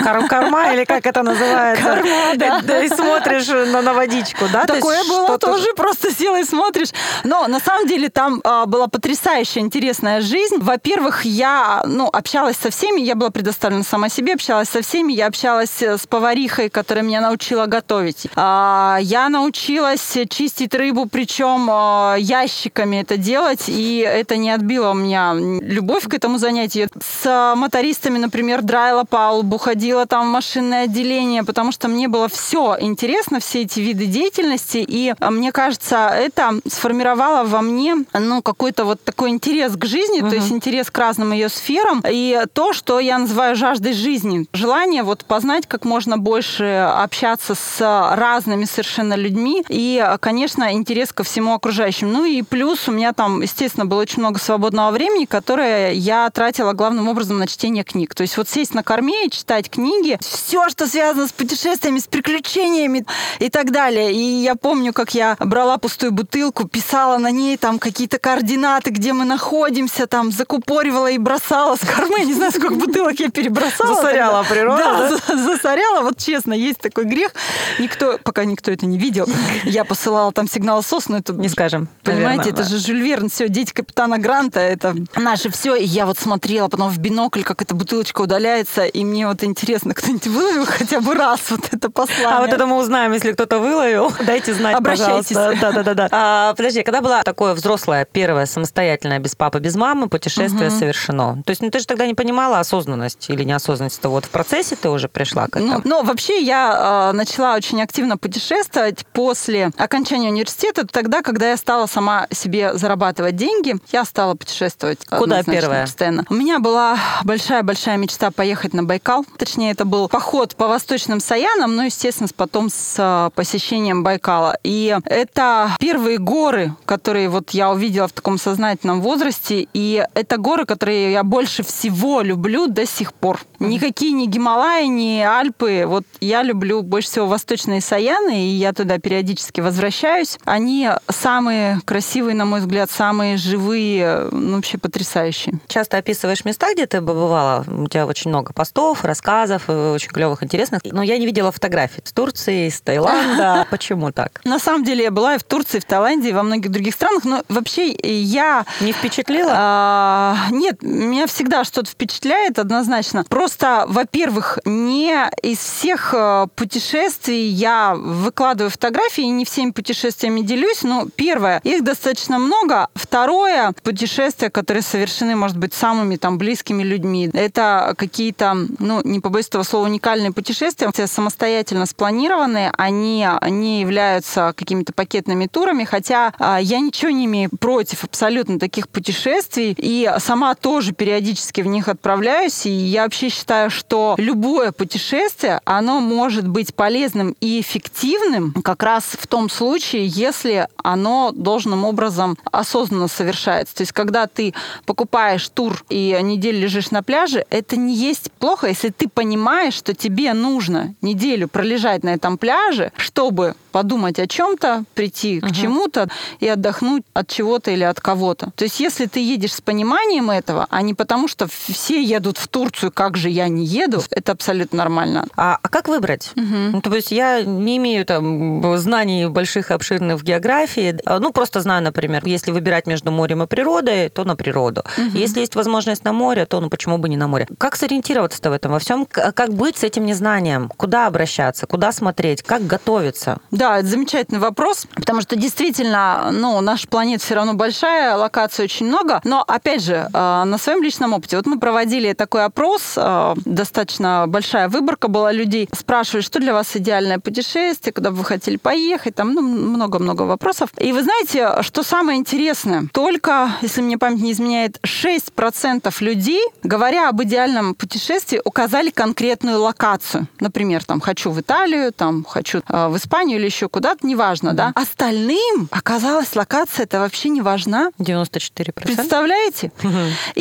кар 0.03 0.27
корма 0.27 0.71
или 0.73 0.85
как 0.85 1.05
это 1.05 1.23
называется? 1.23 1.83
Корма, 1.83 2.35
да. 2.35 2.83
И 2.83 2.89
смотришь 2.89 3.47
на, 3.47 3.81
на 3.81 3.93
водичку, 3.93 4.45
да? 4.51 4.65
Такое 4.65 5.03
было 5.03 5.37
тоже, 5.37 5.73
просто 5.75 6.11
села 6.13 6.39
и 6.39 6.43
смотришь. 6.43 6.89
Но 7.23 7.47
на 7.47 7.59
самом 7.59 7.87
деле 7.87 8.09
там 8.09 8.41
а, 8.43 8.65
была 8.65 8.87
потрясающая 8.87 9.61
интересная 9.61 10.21
жизнь. 10.21 10.57
Во-первых, 10.59 11.25
я 11.25 11.40
ну, 11.85 12.07
общалась 12.11 12.57
со 12.57 12.69
всеми, 12.69 13.01
я 13.01 13.15
была 13.15 13.29
предоставлена 13.29 13.83
сама 13.83 14.09
себе, 14.09 14.33
общалась 14.33 14.69
со 14.69 14.81
всеми, 14.81 15.13
я 15.13 15.27
общалась 15.27 15.81
с 15.81 16.05
поварихой, 16.07 16.69
которая 16.69 17.03
меня 17.03 17.21
научила 17.21 17.65
готовить. 17.65 18.27
А, 18.35 18.97
я 19.01 19.29
научилась 19.29 20.17
чистить 20.29 20.73
рыбу, 20.73 21.05
причем 21.05 21.67
а, 21.69 22.15
ящиками 22.17 22.97
это 22.97 23.17
делать, 23.17 23.65
и 23.67 23.99
это 23.99 24.37
не 24.37 24.51
отбило 24.51 24.91
у 24.91 24.93
меня 24.93 25.33
любовь 25.33 26.07
к 26.07 26.13
этому 26.13 26.37
занятию. 26.37 26.89
С 27.01 27.53
мотористами, 27.55 28.17
например, 28.17 28.61
драила 28.61 29.03
палубу, 29.03 29.57
ходила 29.57 30.05
там 30.05 30.27
в 30.27 30.31
машинное 30.31 30.83
отделение, 30.83 31.43
потому 31.43 31.71
что 31.71 31.87
мне 31.87 32.07
было 32.07 32.27
все 32.27 32.77
интересно, 32.79 33.39
все 33.39 33.61
эти 33.61 33.79
виды 33.79 34.05
деятельности, 34.05 34.83
и 34.87 35.13
мне 35.19 35.51
кажется, 35.51 36.09
это 36.09 36.59
сформировало 36.67 37.43
во 37.43 37.61
мне 37.61 37.95
ну, 38.13 38.41
какой-то 38.41 38.85
вот 38.85 39.03
такой 39.03 39.29
интерес 39.29 39.75
к 39.75 39.85
жизни, 39.85 40.21
угу. 40.21 40.29
то 40.29 40.35
есть 40.35 40.51
интерес 40.51 40.89
к 40.89 40.97
разным 41.31 41.37
ее 41.37 41.49
сферам, 41.49 42.03
и 42.07 42.43
то, 42.53 42.73
что 42.73 42.99
я 42.99 43.17
называю 43.17 43.55
жаждой 43.55 43.93
жизни. 43.93 44.45
Желание 44.53 45.03
вот 45.03 45.25
познать 45.25 45.67
как 45.67 45.85
можно 45.85 46.17
больше, 46.17 46.63
общаться 46.97 47.55
с 47.55 47.79
разными 48.15 48.65
совершенно 48.65 49.15
людьми 49.15 49.63
и, 49.69 50.05
конечно, 50.19 50.73
интерес 50.73 51.11
ко 51.13 51.23
всему 51.23 51.53
окружающему. 51.53 52.11
Ну 52.11 52.25
и 52.25 52.41
плюс 52.41 52.87
у 52.87 52.91
меня 52.91 53.13
там, 53.13 53.41
естественно, 53.41 53.85
было 53.85 54.01
очень 54.01 54.19
много 54.19 54.39
свободного 54.39 54.91
времени, 54.91 55.25
которое 55.25 55.93
я 55.93 56.29
тратила 56.29 56.73
главным 56.73 57.07
образом 57.07 57.39
на 57.39 57.47
чтение 57.47 57.83
книг. 57.83 58.13
То 58.13 58.21
есть 58.21 58.37
вот 58.37 58.49
сесть 58.49 58.73
на 58.73 58.83
корме 58.83 59.27
и 59.27 59.31
читать 59.31 59.69
книги, 59.69 60.17
все, 60.21 60.69
что 60.69 60.87
связано 60.87 61.27
с 61.27 61.31
путешествиями, 61.31 61.99
с 61.99 62.07
приключениями 62.07 63.05
и 63.39 63.49
так 63.49 63.71
далее. 63.71 64.13
И 64.13 64.21
я 64.21 64.55
помню, 64.55 64.93
как 64.93 65.13
я 65.13 65.35
брала 65.39 65.77
пустую 65.77 66.11
бутылку, 66.11 66.67
писала 66.67 67.17
на 67.17 67.31
ней 67.31 67.57
там 67.57 67.79
какие-то 67.79 68.19
координаты, 68.19 68.91
где 68.91 69.13
мы 69.13 69.25
находимся, 69.25 70.07
там 70.07 70.31
закупоривала 70.31 71.11
и 71.11 71.17
перебросала 71.21 71.75
с 71.75 71.79
кормы, 71.79 72.19
я 72.19 72.25
не 72.25 72.33
знаю, 72.33 72.51
сколько 72.51 72.73
бутылок 72.75 73.19
я 73.19 73.29
перебросала. 73.29 73.95
Засоряла 73.95 74.43
тогда. 74.43 74.53
природу, 74.55 74.77
Да, 74.83 75.09
да? 75.09 75.35
за- 75.35 75.43
засоряла. 75.55 76.01
Вот 76.01 76.17
честно, 76.17 76.53
есть 76.53 76.79
такой 76.79 77.05
грех. 77.05 77.31
Никто, 77.79 78.17
пока 78.23 78.43
никто 78.45 78.71
это 78.71 78.85
не 78.85 78.97
видел. 78.97 79.27
Я 79.63 79.85
посылала 79.85 80.31
там 80.31 80.47
сигнал 80.47 80.81
СОС, 80.83 81.09
но 81.09 81.17
это 81.17 81.33
Не 81.33 81.49
скажем. 81.49 81.87
Понимаете, 82.03 82.37
наверное, 82.45 82.51
это 82.53 82.63
же 82.69 82.77
Жюль 82.79 83.01
Верн, 83.01 83.29
все, 83.29 83.47
дети 83.49 83.71
капитана 83.71 84.17
Гранта, 84.17 84.59
это 84.59 84.95
наше 85.15 85.51
все. 85.51 85.75
И 85.75 85.85
я 85.85 86.05
вот 86.05 86.17
смотрела 86.17 86.67
потом 86.67 86.89
в 86.89 86.97
бинокль, 86.97 87.43
как 87.43 87.61
эта 87.61 87.75
бутылочка 87.75 88.21
удаляется, 88.21 88.85
и 88.85 89.03
мне 89.03 89.27
вот 89.27 89.43
интересно, 89.43 89.93
кто-нибудь 89.93 90.27
выловил 90.27 90.65
хотя 90.65 91.01
бы 91.01 91.13
раз 91.13 91.39
вот 91.51 91.61
это 91.71 91.89
послание. 91.91 92.27
А 92.27 92.39
вот 92.41 92.49
это 92.51 92.65
мы 92.65 92.77
узнаем, 92.77 93.13
если 93.13 93.31
кто-то 93.33 93.59
выловил. 93.59 94.11
Дайте 94.25 94.53
знать, 94.53 94.75
Обращайтесь. 94.75 95.35
пожалуйста. 95.35 95.71
Да-да-да. 95.73 96.07
А, 96.11 96.53
подожди, 96.55 96.81
когда 96.83 97.01
было 97.01 97.21
такое 97.23 97.53
взрослое, 97.53 98.05
первое, 98.11 98.45
самостоятельное, 98.45 99.19
без 99.19 99.35
папы, 99.35 99.59
без 99.59 99.75
мамы, 99.75 100.09
путешествие 100.09 100.69
совершено? 101.11 101.43
То 101.43 101.51
есть, 101.51 101.61
ну 101.61 101.69
ты 101.69 101.79
же 101.79 101.85
тогда 101.85 102.05
не 102.07 102.13
понимала 102.13 102.59
осознанность 102.59 103.29
или 103.29 103.43
неосознанность, 103.43 103.99
то 104.01 104.09
вот 104.09 104.25
в 104.25 104.29
процессе 104.29 104.75
ты 104.75 104.89
уже 104.89 105.07
пришла 105.07 105.47
к 105.47 105.55
Ну, 105.59 105.67
этому? 105.67 105.81
но 105.85 106.01
вообще 106.03 106.41
я 106.41 107.09
э, 107.11 107.15
начала 107.15 107.55
очень 107.55 107.81
активно 107.81 108.17
путешествовать 108.17 109.05
после 109.13 109.71
окончания 109.77 110.29
университета, 110.29 110.85
тогда, 110.87 111.21
когда 111.21 111.49
я 111.49 111.57
стала 111.57 111.85
сама 111.87 112.27
себе 112.31 112.73
зарабатывать 112.73 113.35
деньги, 113.35 113.75
я 113.91 114.05
стала 114.05 114.35
путешествовать. 114.35 115.05
Куда 115.05 115.43
первая? 115.43 115.85
Постоянно. 115.85 116.25
У 116.29 116.33
меня 116.33 116.59
была 116.59 116.97
большая-большая 117.23 117.97
мечта 117.97 118.31
поехать 118.31 118.73
на 118.73 118.83
Байкал. 118.83 119.25
Точнее, 119.37 119.71
это 119.71 119.85
был 119.85 120.07
поход 120.09 120.55
по 120.55 120.67
восточным 120.67 121.19
Саянам, 121.19 121.75
но, 121.75 121.83
естественно, 121.83 122.27
с- 122.27 122.33
потом 122.33 122.69
с 122.69 122.95
э, 122.97 123.29
посещением 123.35 124.03
Байкала. 124.03 124.57
И 124.63 124.97
это 125.05 125.71
первые 125.79 126.17
горы, 126.17 126.75
которые 126.85 127.29
вот 127.29 127.51
я 127.51 127.71
увидела 127.71 128.07
в 128.07 128.11
таком 128.13 128.37
сознательном 128.37 129.01
возрасте, 129.01 129.67
и 129.73 130.05
это 130.13 130.37
горы, 130.37 130.65
которые 130.65 131.00
я 131.09 131.23
больше 131.23 131.63
всего 131.63 132.21
люблю 132.21 132.67
до 132.67 132.85
сих 132.85 133.13
пор. 133.13 133.41
Никакие 133.59 134.11
не 134.11 134.27
Гималаи, 134.27 134.85
не 134.85 135.23
Альпы. 135.23 135.85
Вот 135.87 136.03
я 136.19 136.43
люблю 136.43 136.81
больше 136.81 137.09
всего 137.09 137.27
восточные 137.27 137.81
Саяны, 137.81 138.47
и 138.47 138.49
я 138.49 138.73
туда 138.73 138.99
периодически 138.99 139.61
возвращаюсь. 139.61 140.37
Они 140.45 140.89
самые 141.09 141.79
красивые, 141.85 142.35
на 142.35 142.45
мой 142.45 142.59
взгляд, 142.59 142.91
самые 142.91 143.37
живые, 143.37 144.29
ну, 144.31 144.55
вообще 144.55 144.77
потрясающие. 144.77 145.55
Часто 145.67 145.97
описываешь 145.97 146.45
места, 146.45 146.73
где 146.73 146.85
ты 146.85 146.99
побывала. 146.99 147.65
У 147.67 147.87
тебя 147.87 148.05
очень 148.05 148.29
много 148.29 148.53
постов, 148.53 149.03
рассказов, 149.03 149.63
э, 149.67 149.93
очень 149.93 150.09
клевых, 150.09 150.43
интересных. 150.43 150.81
Но 150.85 151.03
я 151.03 151.17
не 151.17 151.25
видела 151.25 151.51
фотографий 151.51 152.01
с 152.03 152.11
Турции, 152.11 152.69
с 152.69 152.81
Таиланда. 152.81 153.67
Почему 153.71 154.11
так? 154.11 154.41
На 154.43 154.59
самом 154.59 154.83
деле 154.83 155.03
я 155.03 155.11
была 155.11 155.35
и 155.35 155.37
в 155.37 155.43
Турции, 155.43 155.77
и 155.77 155.81
в 155.81 155.85
Таиланде, 155.85 156.29
и 156.29 156.33
во 156.33 156.43
многих 156.43 156.71
других 156.71 156.93
странах, 156.93 157.23
но 157.23 157.43
вообще 157.49 157.91
я 157.91 158.65
Не 158.79 158.91
впечатлила? 158.91 159.51
А, 159.53 160.37
нет, 160.51 160.81
меня 160.91 161.27
всегда 161.27 161.63
что-то 161.63 161.89
впечатляет 161.89 162.59
однозначно. 162.59 163.23
Просто, 163.27 163.85
во-первых, 163.87 164.59
не 164.65 165.29
из 165.41 165.59
всех 165.59 166.13
э, 166.13 166.47
путешествий 166.55 167.47
я 167.47 167.95
выкладываю 167.95 168.69
фотографии, 168.69 169.21
не 169.21 169.45
всеми 169.45 169.71
путешествиями 169.71 170.41
делюсь. 170.41 170.83
Но 170.83 171.07
первое, 171.15 171.59
их 171.63 171.83
достаточно 171.83 172.39
много. 172.39 172.87
Второе, 172.95 173.73
путешествия, 173.83 174.49
которые 174.49 174.83
совершены, 174.83 175.35
может 175.35 175.57
быть, 175.57 175.73
самыми 175.73 176.15
там 176.15 176.37
близкими 176.37 176.83
людьми. 176.83 177.29
Это 177.33 177.93
какие-то, 177.97 178.55
ну, 178.79 179.01
не 179.03 179.19
побоюсь 179.19 179.47
этого 179.47 179.63
слова, 179.63 179.85
уникальные 179.85 180.31
путешествия, 180.31 180.89
все 180.93 181.07
самостоятельно 181.07 181.85
спланированные, 181.85 182.71
они 182.77 183.27
не 183.47 183.81
являются 183.81 184.53
какими-то 184.55 184.93
пакетными 184.93 185.47
турами, 185.47 185.83
хотя 185.83 186.33
а, 186.39 186.59
я 186.59 186.79
ничего 186.79 187.11
не 187.11 187.25
имею 187.25 187.49
против 187.59 188.03
абсолютно 188.03 188.59
таких 188.59 188.89
путешествий, 188.89 189.75
и 189.77 190.11
сама 190.19 190.55
тоже 190.55 190.80
периодически 190.89 191.61
в 191.61 191.67
них 191.67 191.87
отправляюсь, 191.87 192.65
и 192.65 192.71
я 192.71 193.03
вообще 193.03 193.29
считаю, 193.29 193.69
что 193.69 194.15
любое 194.17 194.71
путешествие, 194.71 195.61
оно 195.65 195.99
может 195.99 196.47
быть 196.47 196.73
полезным 196.73 197.35
и 197.39 197.61
эффективным 197.61 198.53
как 198.63 198.83
раз 198.83 199.03
в 199.03 199.27
том 199.27 199.49
случае, 199.49 200.07
если 200.07 200.67
оно 200.77 201.31
должным 201.31 201.85
образом 201.85 202.37
осознанно 202.51 203.07
совершается. 203.07 203.75
То 203.75 203.81
есть, 203.81 203.91
когда 203.91 204.27
ты 204.27 204.53
покупаешь 204.85 205.47
тур 205.49 205.83
и 205.89 206.17
неделю 206.21 206.61
лежишь 206.61 206.91
на 206.91 207.03
пляже, 207.03 207.45
это 207.49 207.75
не 207.75 207.95
есть 207.95 208.31
плохо, 208.31 208.67
если 208.67 208.89
ты 208.89 209.07
понимаешь, 209.07 209.73
что 209.73 209.93
тебе 209.93 210.33
нужно 210.33 210.95
неделю 211.01 211.47
пролежать 211.47 212.03
на 212.03 212.09
этом 212.09 212.37
пляже, 212.37 212.91
чтобы 212.97 213.55
подумать 213.71 214.19
о 214.19 214.27
чем-то, 214.27 214.83
прийти 214.93 215.39
к 215.39 215.51
чему-то 215.51 216.09
и 216.39 216.47
отдохнуть 216.47 217.03
от 217.13 217.27
чего-то 217.27 217.71
или 217.71 217.83
от 217.83 217.99
кого-то. 217.99 218.51
То 218.55 218.65
есть, 218.65 218.79
если 218.79 219.05
ты 219.05 219.19
едешь 219.19 219.53
с 219.53 219.61
пониманием 219.61 220.29
этого, 220.29 220.67
а 220.71 220.81
не 220.81 220.93
потому, 220.93 221.27
что 221.27 221.47
все 221.47 222.01
едут 222.01 222.37
в 222.37 222.47
Турцию, 222.47 222.91
как 222.91 223.17
же 223.17 223.29
я 223.29 223.47
не 223.47 223.65
еду, 223.65 224.01
это 224.09 224.31
абсолютно 224.31 224.77
нормально. 224.79 225.25
А, 225.35 225.57
а 225.61 225.67
как 225.69 225.87
выбрать? 225.87 226.31
Ну, 226.35 226.81
то 226.81 226.95
есть 226.95 227.11
я 227.11 227.43
не 227.43 227.77
имею 227.77 228.05
там 228.05 228.77
знаний 228.77 229.27
больших, 229.27 229.71
обширных 229.71 230.19
в 230.19 230.23
географии. 230.23 230.97
А, 231.05 231.19
Ну, 231.19 231.31
просто 231.31 231.61
знаю, 231.61 231.83
например, 231.83 232.23
если 232.25 232.51
выбирать 232.51 232.87
между 232.87 233.11
морем 233.11 233.43
и 233.43 233.47
природой, 233.47 234.09
то 234.09 234.23
на 234.23 234.35
природу. 234.35 234.83
Если 235.13 235.41
есть 235.41 235.55
возможность 235.55 236.03
на 236.03 236.13
море, 236.13 236.45
то 236.45 236.59
ну 236.61 236.69
почему 236.69 236.97
бы 236.97 237.09
не 237.09 237.17
на 237.17 237.27
море? 237.27 237.47
Как 237.57 237.75
сориентироваться-то 237.75 238.49
в 238.49 238.53
этом 238.53 238.71
во 238.71 238.79
всем? 238.79 239.05
К- 239.05 239.31
Как 239.33 239.53
быть 239.53 239.77
с 239.77 239.83
этим 239.83 240.05
незнанием? 240.05 240.69
Куда 240.77 241.07
обращаться? 241.07 241.67
Куда 241.67 241.91
смотреть? 241.91 242.41
Как 242.43 242.65
готовиться? 242.65 243.37
Да, 243.51 243.79
это 243.79 243.87
замечательный 243.87 244.39
вопрос, 244.39 244.87
потому 244.95 245.21
что 245.21 245.35
действительно, 245.35 246.29
ну, 246.31 246.61
наша 246.61 246.87
планета 246.87 247.23
все 247.23 247.35
равно 247.35 247.53
большая, 247.53 248.15
локаций 248.15 248.65
очень 248.65 248.87
много, 248.87 249.21
но, 249.23 249.43
опять 249.47 249.83
же, 249.83 250.07
э, 250.13 250.43
на 250.51 250.57
своем 250.57 250.83
личном 250.83 251.13
опыте, 251.13 251.37
вот 251.37 251.45
мы 251.45 251.57
проводили 251.59 252.13
такой 252.13 252.43
опрос, 252.43 252.93
э, 252.97 253.33
достаточно 253.45 254.25
большая 254.27 254.67
выборка 254.67 255.07
была 255.07 255.31
людей, 255.31 255.69
спрашивали, 255.73 256.21
что 256.21 256.39
для 256.39 256.53
вас 256.53 256.75
идеальное 256.75 257.19
путешествие, 257.19 257.93
куда 257.93 258.11
бы 258.11 258.17
вы 258.17 258.25
хотели 258.25 258.57
поехать, 258.57 259.15
там, 259.15 259.33
ну, 259.33 259.41
много-много 259.41 260.23
вопросов. 260.23 260.69
И 260.77 260.91
вы 260.91 261.03
знаете, 261.03 261.61
что 261.61 261.83
самое 261.83 262.19
интересное? 262.19 262.87
Только, 262.91 263.51
если 263.61 263.81
мне 263.81 263.97
память 263.97 264.21
не 264.21 264.33
изменяет, 264.33 264.77
6% 264.83 266.01
людей, 266.01 266.45
говоря 266.63 267.09
об 267.09 267.23
идеальном 267.23 267.73
путешествии, 267.73 268.41
указали 268.43 268.89
конкретную 268.89 269.61
локацию. 269.61 270.27
Например, 270.39 270.83
там, 270.83 270.99
хочу 270.99 271.31
в 271.31 271.39
Италию, 271.39 271.93
там, 271.93 272.25
хочу 272.25 272.61
э, 272.67 272.87
в 272.89 272.97
Испанию 272.97 273.39
или 273.39 273.45
еще 273.45 273.69
куда-то, 273.69 274.05
неважно, 274.05 274.53
да. 274.53 274.73
Остальным 274.75 275.69
оказалось, 275.71 276.35
локация 276.35 276.83
это 276.83 276.99
вообще 276.99 277.29
не 277.29 277.41
важна. 277.41 277.91
94%? 277.99 278.73
Представляете? 278.73 279.71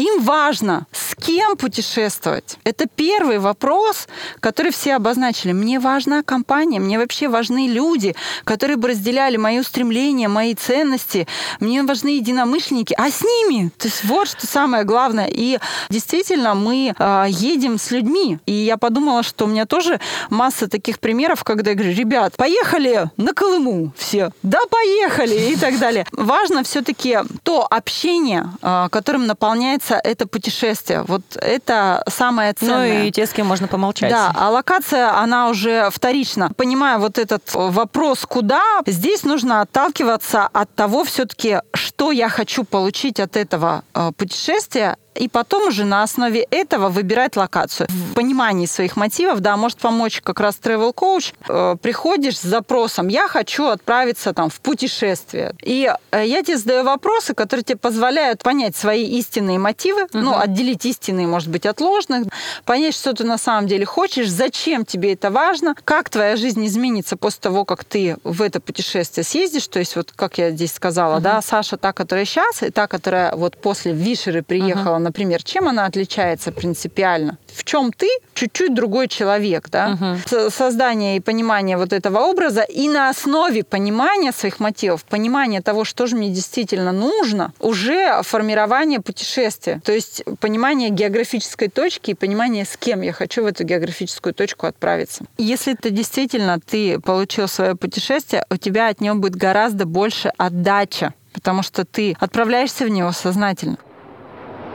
Им 0.00 0.22
важно, 0.22 0.86
с 0.92 1.14
кем 1.14 1.58
путешествовать. 1.58 2.56
Это 2.64 2.86
первый 2.86 3.38
вопрос, 3.38 4.08
который 4.40 4.72
все 4.72 4.94
обозначили. 4.94 5.52
Мне 5.52 5.78
важна 5.78 6.22
компания, 6.22 6.80
мне 6.80 6.98
вообще 6.98 7.28
важны 7.28 7.68
люди, 7.68 8.16
которые 8.44 8.78
бы 8.78 8.88
разделяли 8.88 9.36
мои 9.36 9.60
устремления, 9.60 10.28
мои 10.28 10.54
ценности. 10.54 11.26
Мне 11.60 11.82
важны 11.82 12.16
единомышленники, 12.16 12.94
а 12.96 13.10
с 13.10 13.20
ними. 13.20 13.70
То 13.76 13.88
есть 13.88 14.02
вот 14.04 14.28
что 14.28 14.46
самое 14.46 14.84
главное. 14.84 15.28
И 15.30 15.58
действительно, 15.90 16.54
мы 16.54 16.94
э, 16.98 17.24
едем 17.28 17.78
с 17.78 17.90
людьми. 17.90 18.38
И 18.46 18.52
я 18.52 18.78
подумала, 18.78 19.22
что 19.22 19.44
у 19.44 19.48
меня 19.48 19.66
тоже 19.66 20.00
масса 20.30 20.66
таких 20.66 20.98
примеров, 20.98 21.44
когда 21.44 21.72
я 21.72 21.76
говорю, 21.76 21.94
ребят, 21.94 22.36
поехали 22.36 23.10
на 23.18 23.34
Колыму 23.34 23.92
все. 23.98 24.30
Да, 24.42 24.60
поехали 24.70 25.52
и 25.52 25.56
так 25.56 25.78
далее. 25.78 26.06
Важно 26.12 26.62
все-таки 26.62 27.18
то 27.42 27.66
общение, 27.70 28.46
э, 28.62 28.88
которым 28.90 29.26
наполняется 29.26 29.89
это 29.94 30.26
путешествие. 30.26 31.02
Вот 31.06 31.22
это 31.36 32.02
самое 32.08 32.54
Ну 32.60 32.66
ценное. 32.68 33.04
и 33.04 33.10
те, 33.10 33.26
с 33.26 33.30
кем 33.30 33.46
можно 33.46 33.68
помолчать. 33.68 34.10
Да, 34.10 34.32
а 34.34 34.50
локация, 34.50 35.16
она 35.16 35.48
уже 35.48 35.88
вторична. 35.90 36.50
Понимая 36.56 36.98
вот 36.98 37.18
этот 37.18 37.42
вопрос, 37.54 38.26
куда, 38.26 38.62
здесь 38.86 39.24
нужно 39.24 39.60
отталкиваться 39.62 40.48
от 40.52 40.74
того 40.74 41.04
все-таки, 41.04 41.60
что 41.74 42.12
я 42.12 42.28
хочу 42.28 42.64
получить 42.64 43.20
от 43.20 43.36
этого 43.36 43.82
э, 43.94 44.12
путешествия, 44.16 44.96
и 45.14 45.28
потом 45.28 45.68
уже 45.68 45.84
на 45.84 46.02
основе 46.02 46.46
этого 46.50 46.88
выбирать 46.88 47.36
локацию. 47.36 47.88
В 47.90 48.14
понимании 48.14 48.66
своих 48.66 48.96
мотивов, 48.96 49.40
да, 49.40 49.56
может 49.56 49.78
помочь 49.78 50.20
как 50.22 50.40
раз 50.40 50.58
travel 50.62 50.92
коуч. 50.92 51.32
Э, 51.48 51.76
приходишь 51.80 52.38
с 52.38 52.42
запросом, 52.42 53.08
я 53.08 53.28
хочу 53.28 53.66
отправиться 53.66 54.32
там 54.32 54.50
в 54.50 54.60
путешествие. 54.60 55.54
И 55.62 55.92
э, 56.10 56.26
я 56.26 56.42
тебе 56.42 56.56
задаю 56.56 56.84
вопросы, 56.84 57.34
которые 57.34 57.64
тебе 57.64 57.76
позволяют 57.76 58.42
понять 58.42 58.76
свои 58.76 59.04
истинные 59.04 59.58
мотивы, 59.58 60.06
ну, 60.12 60.36
отделить 60.38 60.84
истинные, 60.86 61.26
может 61.26 61.48
быть, 61.48 61.66
от 61.66 61.80
ложных, 61.80 62.26
понять, 62.64 62.94
что 62.94 63.12
ты 63.12 63.24
на 63.24 63.38
самом 63.38 63.66
деле 63.66 63.84
хочешь, 63.84 64.30
зачем 64.30 64.84
тебе 64.84 65.12
это 65.14 65.30
важно, 65.30 65.74
как 65.84 66.08
твоя 66.08 66.36
жизнь 66.36 66.64
изменится 66.66 67.16
после 67.16 67.40
того, 67.40 67.64
как 67.64 67.84
ты 67.84 68.16
в 68.24 68.42
это 68.42 68.60
путешествие 68.60 69.24
съездишь. 69.24 69.66
То 69.68 69.78
есть, 69.78 69.96
вот 69.96 70.12
как 70.14 70.38
я 70.38 70.50
здесь 70.50 70.72
сказала, 70.72 71.20
да, 71.20 71.42
Саша, 71.42 71.76
та, 71.76 71.92
которая 71.92 72.24
сейчас, 72.24 72.62
и 72.62 72.70
та, 72.70 72.86
которая 72.86 73.34
вот 73.34 73.56
после 73.56 73.92
Вишеры 73.92 74.42
приехала 74.42 74.99
например, 75.00 75.42
чем 75.42 75.68
она 75.68 75.86
отличается 75.86 76.52
принципиально? 76.52 77.38
В 77.46 77.64
чем 77.64 77.92
ты 77.92 78.08
чуть-чуть 78.34 78.74
другой 78.74 79.08
человек, 79.08 79.68
да? 79.70 79.98
Угу. 80.00 80.50
Создание 80.50 81.16
и 81.16 81.20
понимание 81.20 81.76
вот 81.76 81.92
этого 81.92 82.20
образа 82.20 82.62
и 82.62 82.88
на 82.88 83.10
основе 83.10 83.64
понимания 83.64 84.32
своих 84.32 84.60
мотивов, 84.60 85.04
понимания 85.04 85.60
того, 85.60 85.84
что 85.84 86.06
же 86.06 86.16
мне 86.16 86.30
действительно 86.30 86.92
нужно, 86.92 87.52
уже 87.58 88.22
формирование 88.22 89.00
путешествия. 89.00 89.80
То 89.84 89.92
есть 89.92 90.22
понимание 90.40 90.90
географической 90.90 91.68
точки 91.68 92.12
и 92.12 92.14
понимание, 92.14 92.64
с 92.64 92.76
кем 92.76 93.02
я 93.02 93.12
хочу 93.12 93.42
в 93.42 93.46
эту 93.46 93.64
географическую 93.64 94.34
точку 94.34 94.66
отправиться. 94.66 95.24
Если 95.38 95.74
ты 95.74 95.90
действительно 95.90 96.58
ты 96.60 97.00
получил 97.00 97.48
свое 97.48 97.74
путешествие, 97.74 98.44
у 98.50 98.56
тебя 98.56 98.88
от 98.88 99.00
него 99.00 99.16
будет 99.16 99.36
гораздо 99.36 99.86
больше 99.86 100.32
отдача, 100.36 101.14
потому 101.32 101.62
что 101.62 101.84
ты 101.84 102.16
отправляешься 102.18 102.84
в 102.84 102.88
него 102.88 103.12
сознательно. 103.12 103.78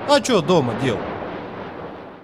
А 0.08 0.24
что 0.24 0.42
дома 0.42 0.74
делать? 0.84 1.15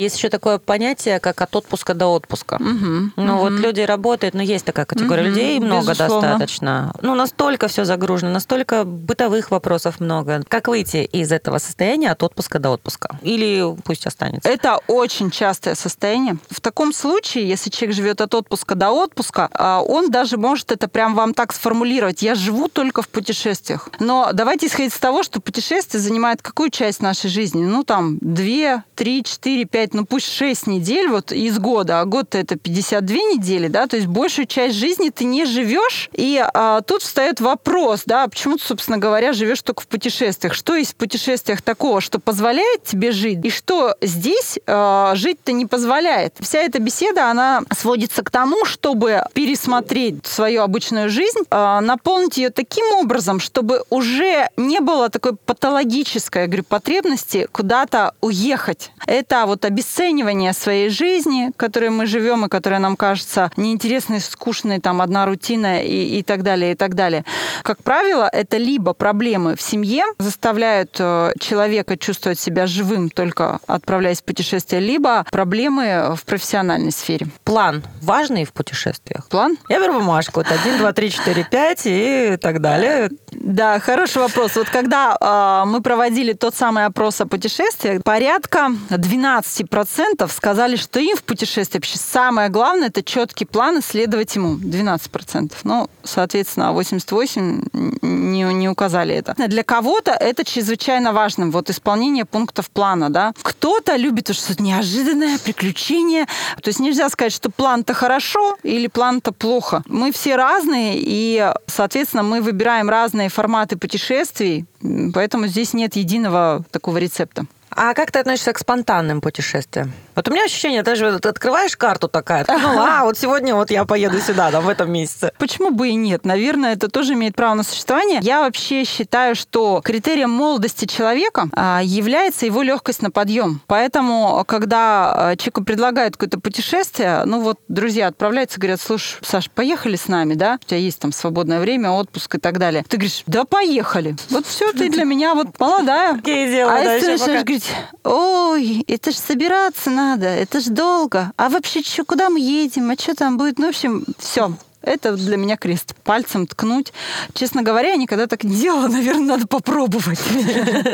Есть 0.01 0.17
еще 0.17 0.29
такое 0.29 0.57
понятие, 0.57 1.19
как 1.19 1.39
от 1.41 1.55
отпуска 1.55 1.93
до 1.93 2.07
отпуска. 2.07 2.55
Угу, 2.55 3.11
ну 3.17 3.35
угу. 3.35 3.41
вот 3.43 3.51
люди 3.51 3.81
работают, 3.81 4.33
но 4.33 4.41
есть 4.41 4.65
такая 4.65 4.87
категория 4.87 5.21
Мгм, 5.21 5.29
людей, 5.29 5.59
много 5.59 5.91
безусловно. 5.91 6.29
достаточно. 6.29 6.95
Ну 7.03 7.13
настолько 7.13 7.67
все 7.67 7.85
загружено, 7.85 8.31
настолько 8.31 8.83
бытовых 8.83 9.51
вопросов 9.51 9.99
много. 9.99 10.41
Как 10.47 10.69
выйти 10.69 11.03
из 11.03 11.31
этого 11.31 11.59
состояния 11.59 12.09
от 12.09 12.23
отпуска 12.23 12.57
до 12.57 12.71
отпуска? 12.71 13.19
Или 13.21 13.63
пусть 13.83 14.07
останется? 14.07 14.49
Это 14.49 14.79
очень 14.87 15.29
частое 15.29 15.75
состояние. 15.75 16.37
В 16.49 16.61
таком 16.61 16.93
случае, 16.93 17.47
если 17.47 17.69
человек 17.69 17.95
живет 17.95 18.21
от 18.21 18.33
отпуска 18.33 18.73
до 18.73 18.89
отпуска, 18.89 19.49
а, 19.53 19.83
он 19.83 20.09
даже 20.09 20.37
может 20.37 20.71
это 20.71 20.87
прям 20.87 21.13
вам 21.13 21.35
так 21.35 21.53
сформулировать. 21.53 22.23
Я 22.23 22.33
живу 22.33 22.69
только 22.69 23.03
в 23.03 23.07
путешествиях. 23.07 23.89
Но 23.99 24.31
давайте 24.33 24.65
исходить 24.65 24.93
из 24.93 24.99
того, 24.99 25.21
что 25.21 25.41
путешествие 25.41 26.01
занимает 26.01 26.41
какую 26.41 26.71
часть 26.71 27.03
нашей 27.03 27.29
жизни? 27.29 27.63
Ну, 27.63 27.83
там, 27.83 28.17
2, 28.21 28.83
3, 28.95 29.23
4, 29.23 29.65
5, 29.65 29.90
ну 29.93 30.05
пусть 30.05 30.31
6 30.31 30.67
недель 30.67 31.07
вот 31.07 31.31
из 31.31 31.59
года, 31.59 32.01
а 32.01 32.05
год-то 32.05 32.37
это 32.37 32.55
52 32.55 33.15
недели, 33.15 33.67
да, 33.67 33.87
то 33.87 33.95
есть 33.95 34.07
большую 34.07 34.45
часть 34.45 34.75
жизни 34.75 35.09
ты 35.09 35.25
не 35.25 35.45
живешь. 35.45 36.09
И 36.13 36.43
а, 36.53 36.81
тут 36.81 37.01
встает 37.01 37.39
вопрос, 37.39 38.03
да, 38.05 38.27
почему 38.27 38.57
ты, 38.57 38.65
собственно 38.65 38.97
говоря, 38.97 39.33
живешь 39.33 39.61
только 39.61 39.83
в 39.83 39.87
путешествиях? 39.87 40.53
Что 40.53 40.75
есть 40.75 40.93
в 40.93 40.95
путешествиях 40.95 41.61
такого, 41.61 42.01
что 42.01 42.19
позволяет 42.19 42.83
тебе 42.83 43.11
жить, 43.11 43.39
и 43.43 43.49
что 43.49 43.95
здесь 44.01 44.59
а, 44.67 45.13
жить-то 45.15 45.51
не 45.51 45.65
позволяет? 45.65 46.35
Вся 46.39 46.59
эта 46.59 46.79
беседа, 46.79 47.29
она 47.29 47.61
сводится 47.77 48.23
к 48.23 48.29
тому, 48.29 48.65
чтобы 48.65 49.23
пересмотреть 49.33 50.25
свою 50.25 50.61
обычную 50.61 51.09
жизнь, 51.09 51.39
а, 51.49 51.81
наполнить 51.81 52.37
ее 52.37 52.49
таким 52.49 52.85
образом, 52.95 53.39
чтобы 53.39 53.83
уже 53.89 54.49
не 54.57 54.79
было 54.79 55.09
такой 55.09 55.35
патологической, 55.35 56.43
я 56.43 56.47
говорю, 56.47 56.63
потребности 56.63 57.47
куда-то 57.51 58.13
уехать. 58.21 58.91
Это 59.05 59.45
вот 59.45 59.65
обесценивание 59.81 60.53
своей 60.53 60.89
жизни, 60.89 61.51
которой 61.57 61.89
мы 61.89 62.05
живем 62.05 62.45
и 62.45 62.49
которая 62.49 62.79
нам 62.79 62.95
кажется 62.95 63.51
неинтересной, 63.57 64.19
скучной, 64.19 64.79
там 64.79 65.01
одна 65.01 65.25
рутина 65.25 65.81
и, 65.81 66.19
и 66.19 66.23
так 66.23 66.43
далее, 66.43 66.73
и 66.73 66.75
так 66.75 66.93
далее. 66.93 67.25
Как 67.63 67.81
правило, 67.83 68.29
это 68.31 68.57
либо 68.57 68.93
проблемы 68.93 69.55
в 69.55 69.61
семье 69.61 70.03
заставляют 70.19 70.97
э, 70.99 71.33
человека 71.39 71.97
чувствовать 71.97 72.39
себя 72.39 72.67
живым, 72.67 73.09
только 73.09 73.59
отправляясь 73.65 74.21
в 74.21 74.23
путешествие, 74.23 74.81
либо 74.81 75.25
проблемы 75.31 76.15
в 76.15 76.25
профессиональной 76.25 76.91
сфере. 76.91 77.27
План 77.43 77.81
важный 78.01 78.45
в 78.45 78.53
путешествиях? 78.53 79.27
План? 79.29 79.57
Я 79.67 79.79
беру 79.79 79.93
бумажку, 79.93 80.41
вот 80.41 80.47
1, 80.51 80.77
2, 80.77 80.93
3, 80.93 81.09
4, 81.09 81.47
5 81.49 81.81
и 81.85 82.37
так 82.39 82.61
далее. 82.61 83.09
Да, 83.43 83.79
хороший 83.79 84.19
вопрос. 84.19 84.55
Вот 84.55 84.69
когда 84.69 85.17
э, 85.19 85.67
мы 85.67 85.81
проводили 85.81 86.33
тот 86.33 86.55
самый 86.55 86.85
опрос 86.85 87.21
о 87.21 87.25
путешествиях, 87.25 88.03
порядка 88.03 88.71
12% 88.89 90.31
сказали, 90.31 90.75
что 90.75 90.99
им 90.99 91.17
в 91.17 91.23
путешествии 91.23 91.79
вообще 91.79 91.97
самое 91.97 92.49
главное 92.49 92.89
это 92.89 93.01
четкий 93.01 93.45
план 93.45 93.79
и 93.79 93.81
следовать 93.81 94.35
ему. 94.35 94.57
12%. 94.57 95.53
Ну, 95.63 95.89
соответственно, 96.03 96.71
88 96.71 97.63
не, 98.01 98.43
не 98.43 98.69
указали 98.69 99.15
это. 99.15 99.33
Для 99.47 99.63
кого-то 99.63 100.11
это 100.11 100.45
чрезвычайно 100.45 101.11
важно, 101.11 101.49
вот 101.49 101.71
исполнение 101.71 102.25
пунктов 102.25 102.69
плана, 102.69 103.09
да. 103.09 103.33
Кто-то 103.41 103.95
любит 103.95 104.29
уж 104.29 104.37
что-то 104.37 104.61
неожиданное, 104.61 105.39
приключение. 105.39 106.25
То 106.61 106.67
есть 106.67 106.79
нельзя 106.79 107.09
сказать, 107.09 107.33
что 107.33 107.49
план-то 107.49 107.95
хорошо 107.95 108.57
или 108.61 108.85
план-то 108.85 109.31
плохо. 109.31 109.81
Мы 109.87 110.11
все 110.11 110.35
разные, 110.35 110.99
и, 111.01 111.51
соответственно, 111.65 112.21
мы 112.21 112.41
выбираем 112.41 112.87
разные 112.87 113.29
форматы 113.31 113.40
путешествий, 113.77 114.65
поэтому 115.13 115.47
здесь 115.47 115.73
нет 115.73 115.95
единого 115.95 116.63
такого 116.71 116.97
рецепта. 116.97 117.45
А 117.75 117.93
как 117.93 118.11
ты 118.11 118.19
относишься 118.19 118.53
к 118.53 118.59
спонтанным 118.59 119.21
путешествиям? 119.21 119.93
Вот 120.15 120.27
у 120.27 120.31
меня 120.31 120.43
ощущение, 120.43 120.83
даже 120.83 121.09
вот 121.09 121.25
открываешь 121.25 121.77
карту 121.77 122.09
такая, 122.09 122.45
ну, 122.47 122.79
а, 122.79 123.05
вот 123.05 123.17
сегодня 123.17 123.55
вот 123.55 123.71
я 123.71 123.85
поеду 123.85 124.19
сюда, 124.19 124.51
там, 124.51 124.65
в 124.65 124.69
этом 124.69 124.91
месяце. 124.91 125.31
Почему 125.37 125.71
бы 125.71 125.89
и 125.89 125.95
нет? 125.95 126.25
Наверное, 126.25 126.73
это 126.73 126.89
тоже 126.89 127.13
имеет 127.13 127.35
право 127.35 127.53
на 127.53 127.63
существование. 127.63 128.19
Я 128.21 128.41
вообще 128.41 128.83
считаю, 128.83 129.35
что 129.35 129.81
критерием 129.83 130.29
молодости 130.29 130.85
человека 130.85 131.47
а, 131.53 131.81
является 131.81 132.45
его 132.45 132.61
легкость 132.61 133.01
на 133.01 133.09
подъем. 133.09 133.61
Поэтому, 133.67 134.43
когда 134.45 135.29
а, 135.31 135.35
человеку 135.37 135.63
предлагают 135.63 136.17
какое-то 136.17 136.39
путешествие, 136.39 137.23
ну 137.25 137.41
вот 137.41 137.59
друзья 137.69 138.07
отправляются, 138.07 138.59
говорят, 138.59 138.81
слушай, 138.81 139.17
Саш, 139.21 139.49
поехали 139.49 139.95
с 139.95 140.07
нами, 140.07 140.33
да? 140.33 140.59
У 140.61 140.65
тебя 140.67 140.77
есть 140.77 140.99
там 140.99 141.13
свободное 141.13 141.61
время, 141.61 141.91
отпуск 141.91 142.35
и 142.35 142.37
так 142.37 142.59
далее. 142.59 142.83
Ты 142.87 142.97
говоришь, 142.97 143.23
да 143.27 143.45
поехали. 143.45 144.15
Вот 144.29 144.45
все, 144.45 144.73
ты 144.73 144.89
для 144.89 145.05
меня 145.05 145.35
вот 145.35 145.57
молодая. 145.59 146.19
А 146.23 146.79
если 146.79 147.05
ты 147.05 147.11
начинаешь 147.13 147.43
говорить, 147.43 147.60
ой, 148.03 148.83
это 148.87 149.11
ж 149.11 149.15
собираться 149.15 149.89
надо, 149.89 150.25
это 150.25 150.59
ж 150.59 150.65
долго. 150.65 151.31
А 151.37 151.49
вообще, 151.49 151.83
чё, 151.83 152.05
куда 152.05 152.29
мы 152.29 152.39
едем, 152.39 152.89
а 152.89 152.95
что 152.95 153.15
там 153.15 153.37
будет? 153.37 153.59
Ну, 153.59 153.67
в 153.67 153.69
общем, 153.69 154.05
все. 154.17 154.53
Это 154.83 155.13
для 155.15 155.37
меня 155.37 155.57
крест. 155.57 155.95
Пальцем 156.03 156.47
ткнуть. 156.47 156.91
Честно 157.33 157.61
говоря, 157.61 157.89
я 157.89 157.95
никогда 157.95 158.27
так 158.27 158.43
не 158.43 158.55
делала. 158.55 158.87
Наверное, 158.87 159.37
надо 159.37 159.47
попробовать. 159.47 160.19